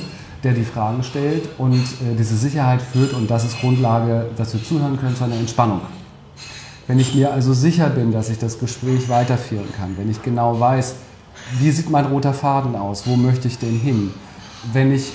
der 0.44 0.54
die 0.54 0.64
Fragen 0.64 1.04
stellt 1.04 1.50
und 1.58 1.76
äh, 1.76 2.16
diese 2.18 2.36
Sicherheit 2.36 2.82
führt 2.82 3.14
und 3.14 3.30
das 3.30 3.44
ist 3.44 3.60
Grundlage, 3.60 4.30
dass 4.38 4.54
wir 4.54 4.64
zuhören 4.64 5.00
können 5.00 5.16
zu 5.16 5.26
einer 5.26 5.36
Entspannung. 5.36 5.82
Wenn 6.88 7.00
ich 7.00 7.14
mir 7.14 7.34
also 7.34 7.54
sicher 7.54 7.90
bin, 7.90 8.12
dass 8.14 8.30
ich 8.30 8.38
das 8.38 8.60
Gespräch 8.60 9.10
weiterführen 9.10 9.68
kann, 9.78 9.98
wenn 9.98 10.10
ich 10.10 10.22
genau 10.22 10.60
weiß, 10.60 10.96
wie 11.60 11.72
sieht 11.72 11.90
mein 11.90 12.06
roter 12.06 12.34
Faden 12.34 12.76
aus, 12.76 13.06
wo 13.06 13.16
möchte 13.16 13.48
ich 13.48 13.58
denn 13.58 13.78
hin, 13.78 14.12
wenn 14.72 14.94
ich 14.94 15.12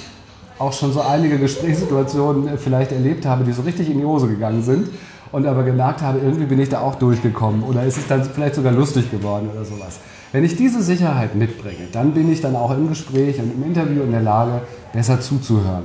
auch 0.62 0.72
schon 0.72 0.92
so 0.92 1.00
einige 1.00 1.38
Gesprächssituationen 1.38 2.46
äh, 2.48 2.56
vielleicht 2.56 2.92
erlebt 2.92 3.26
habe, 3.26 3.44
die 3.44 3.52
so 3.52 3.62
richtig 3.62 3.90
in 3.90 3.98
die 3.98 4.04
Hose 4.04 4.28
gegangen 4.28 4.62
sind 4.62 4.88
und 5.32 5.46
aber 5.46 5.64
gemerkt 5.64 6.02
habe, 6.02 6.20
irgendwie 6.20 6.44
bin 6.44 6.60
ich 6.60 6.68
da 6.68 6.80
auch 6.80 6.94
durchgekommen 6.94 7.64
oder 7.64 7.84
ist 7.84 7.98
es 7.98 8.06
dann 8.06 8.22
vielleicht 8.24 8.54
sogar 8.54 8.72
lustig 8.72 9.10
geworden 9.10 9.50
oder 9.52 9.64
sowas. 9.64 9.98
Wenn 10.30 10.44
ich 10.44 10.56
diese 10.56 10.82
Sicherheit 10.82 11.34
mitbringe, 11.34 11.88
dann 11.92 12.12
bin 12.12 12.32
ich 12.32 12.40
dann 12.40 12.54
auch 12.56 12.70
im 12.70 12.88
Gespräch 12.88 13.38
und 13.38 13.52
im 13.52 13.64
Interview 13.64 14.02
in 14.02 14.12
der 14.12 14.22
Lage, 14.22 14.62
besser 14.92 15.20
zuzuhören. 15.20 15.84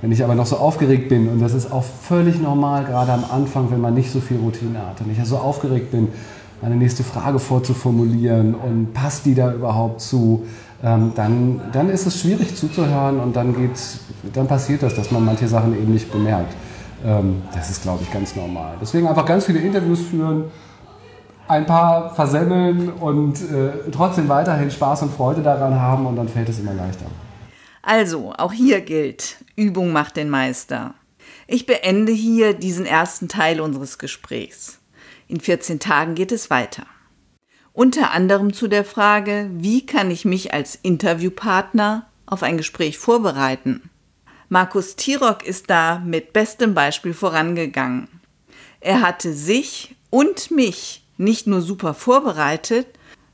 Wenn 0.00 0.12
ich 0.12 0.22
aber 0.22 0.34
noch 0.34 0.46
so 0.46 0.56
aufgeregt 0.56 1.08
bin, 1.08 1.28
und 1.28 1.40
das 1.40 1.52
ist 1.52 1.72
auch 1.72 1.84
völlig 1.84 2.40
normal, 2.40 2.84
gerade 2.84 3.12
am 3.12 3.24
Anfang, 3.30 3.70
wenn 3.70 3.80
man 3.80 3.94
nicht 3.94 4.12
so 4.12 4.20
viel 4.20 4.36
Routine 4.36 4.78
hat, 4.78 5.00
wenn 5.00 5.10
ich 5.10 5.28
so 5.28 5.38
aufgeregt 5.38 5.90
bin, 5.90 6.08
meine 6.62 6.76
nächste 6.76 7.02
Frage 7.02 7.38
vorzuformulieren 7.38 8.54
und 8.54 8.94
passt 8.94 9.26
die 9.26 9.34
da 9.34 9.52
überhaupt 9.52 10.00
zu, 10.00 10.44
ähm, 10.86 11.12
dann, 11.16 11.60
dann 11.72 11.90
ist 11.90 12.06
es 12.06 12.20
schwierig 12.20 12.54
zuzuhören 12.54 13.18
und 13.18 13.34
dann, 13.34 13.56
geht's, 13.56 13.98
dann 14.32 14.46
passiert 14.46 14.84
das, 14.84 14.94
dass 14.94 15.10
man 15.10 15.24
manche 15.24 15.48
Sachen 15.48 15.74
eben 15.74 15.92
nicht 15.92 16.12
bemerkt. 16.12 16.54
Ähm, 17.04 17.42
das 17.52 17.70
ist, 17.70 17.82
glaube 17.82 18.04
ich, 18.04 18.12
ganz 18.12 18.36
normal. 18.36 18.76
Deswegen 18.80 19.08
einfach 19.08 19.26
ganz 19.26 19.46
viele 19.46 19.58
Interviews 19.58 20.02
führen, 20.02 20.44
ein 21.48 21.66
paar 21.66 22.14
versemmeln 22.14 22.92
und 22.92 23.34
äh, 23.34 23.90
trotzdem 23.90 24.28
weiterhin 24.28 24.70
Spaß 24.70 25.02
und 25.02 25.12
Freude 25.12 25.42
daran 25.42 25.74
haben 25.74 26.06
und 26.06 26.14
dann 26.14 26.28
fällt 26.28 26.48
es 26.48 26.60
immer 26.60 26.74
leichter. 26.74 27.06
Also, 27.82 28.32
auch 28.38 28.52
hier 28.52 28.80
gilt, 28.80 29.44
Übung 29.56 29.92
macht 29.92 30.16
den 30.16 30.30
Meister. 30.30 30.94
Ich 31.48 31.66
beende 31.66 32.12
hier 32.12 32.54
diesen 32.54 32.86
ersten 32.86 33.26
Teil 33.26 33.60
unseres 33.60 33.98
Gesprächs. 33.98 34.78
In 35.26 35.40
14 35.40 35.80
Tagen 35.80 36.14
geht 36.14 36.30
es 36.30 36.48
weiter. 36.48 36.84
Unter 37.76 38.12
anderem 38.12 38.54
zu 38.54 38.68
der 38.68 38.86
Frage, 38.86 39.50
wie 39.52 39.84
kann 39.84 40.10
ich 40.10 40.24
mich 40.24 40.54
als 40.54 40.76
Interviewpartner 40.76 42.06
auf 42.24 42.42
ein 42.42 42.56
Gespräch 42.56 42.96
vorbereiten? 42.96 43.90
Markus 44.48 44.96
Tirock 44.96 45.46
ist 45.46 45.68
da 45.68 45.98
mit 45.98 46.32
bestem 46.32 46.72
Beispiel 46.72 47.12
vorangegangen. 47.12 48.08
Er 48.80 49.02
hatte 49.02 49.34
sich 49.34 49.94
und 50.08 50.50
mich 50.50 51.04
nicht 51.18 51.46
nur 51.46 51.60
super 51.60 51.92
vorbereitet, 51.92 52.86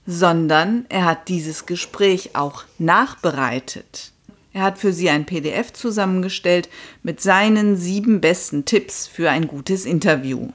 sondern 0.07 0.87
er 0.89 1.05
hat 1.05 1.29
dieses 1.29 1.65
Gespräch 1.65 2.35
auch 2.35 2.65
nachbereitet. 2.79 4.11
Er 4.53 4.63
hat 4.63 4.79
für 4.79 4.93
Sie 4.93 5.09
ein 5.09 5.25
PDF 5.25 5.73
zusammengestellt 5.73 6.69
mit 7.05 7.21
seinen 7.21 7.77
sieben 7.77 8.21
besten 8.21 8.65
Tipps 8.65 9.07
für 9.07 9.31
ein 9.31 9.47
gutes 9.47 9.85
Interview. 9.85 10.49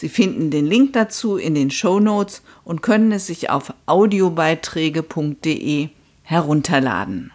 Sie 0.00 0.08
finden 0.08 0.52
den 0.52 0.64
Link 0.64 0.92
dazu 0.92 1.38
in 1.38 1.56
den 1.56 1.72
Show 1.72 1.98
Notes 1.98 2.42
und 2.62 2.82
können 2.82 3.10
es 3.10 3.26
sich 3.26 3.50
auf 3.50 3.74
audiobeiträge.de 3.86 5.88
herunterladen. 6.22 7.32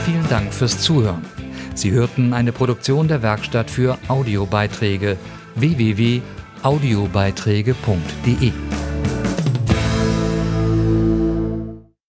Vielen 0.04 0.28
Dank 0.28 0.52
fürs 0.52 0.80
Zuhören. 0.80 1.24
Sie 1.74 1.92
hörten 1.92 2.34
eine 2.34 2.52
Produktion 2.52 3.08
der 3.08 3.22
Werkstatt 3.22 3.70
für 3.70 3.98
Audiobeiträge 4.08 5.16
www.audiobeiträge.de. 5.54 8.52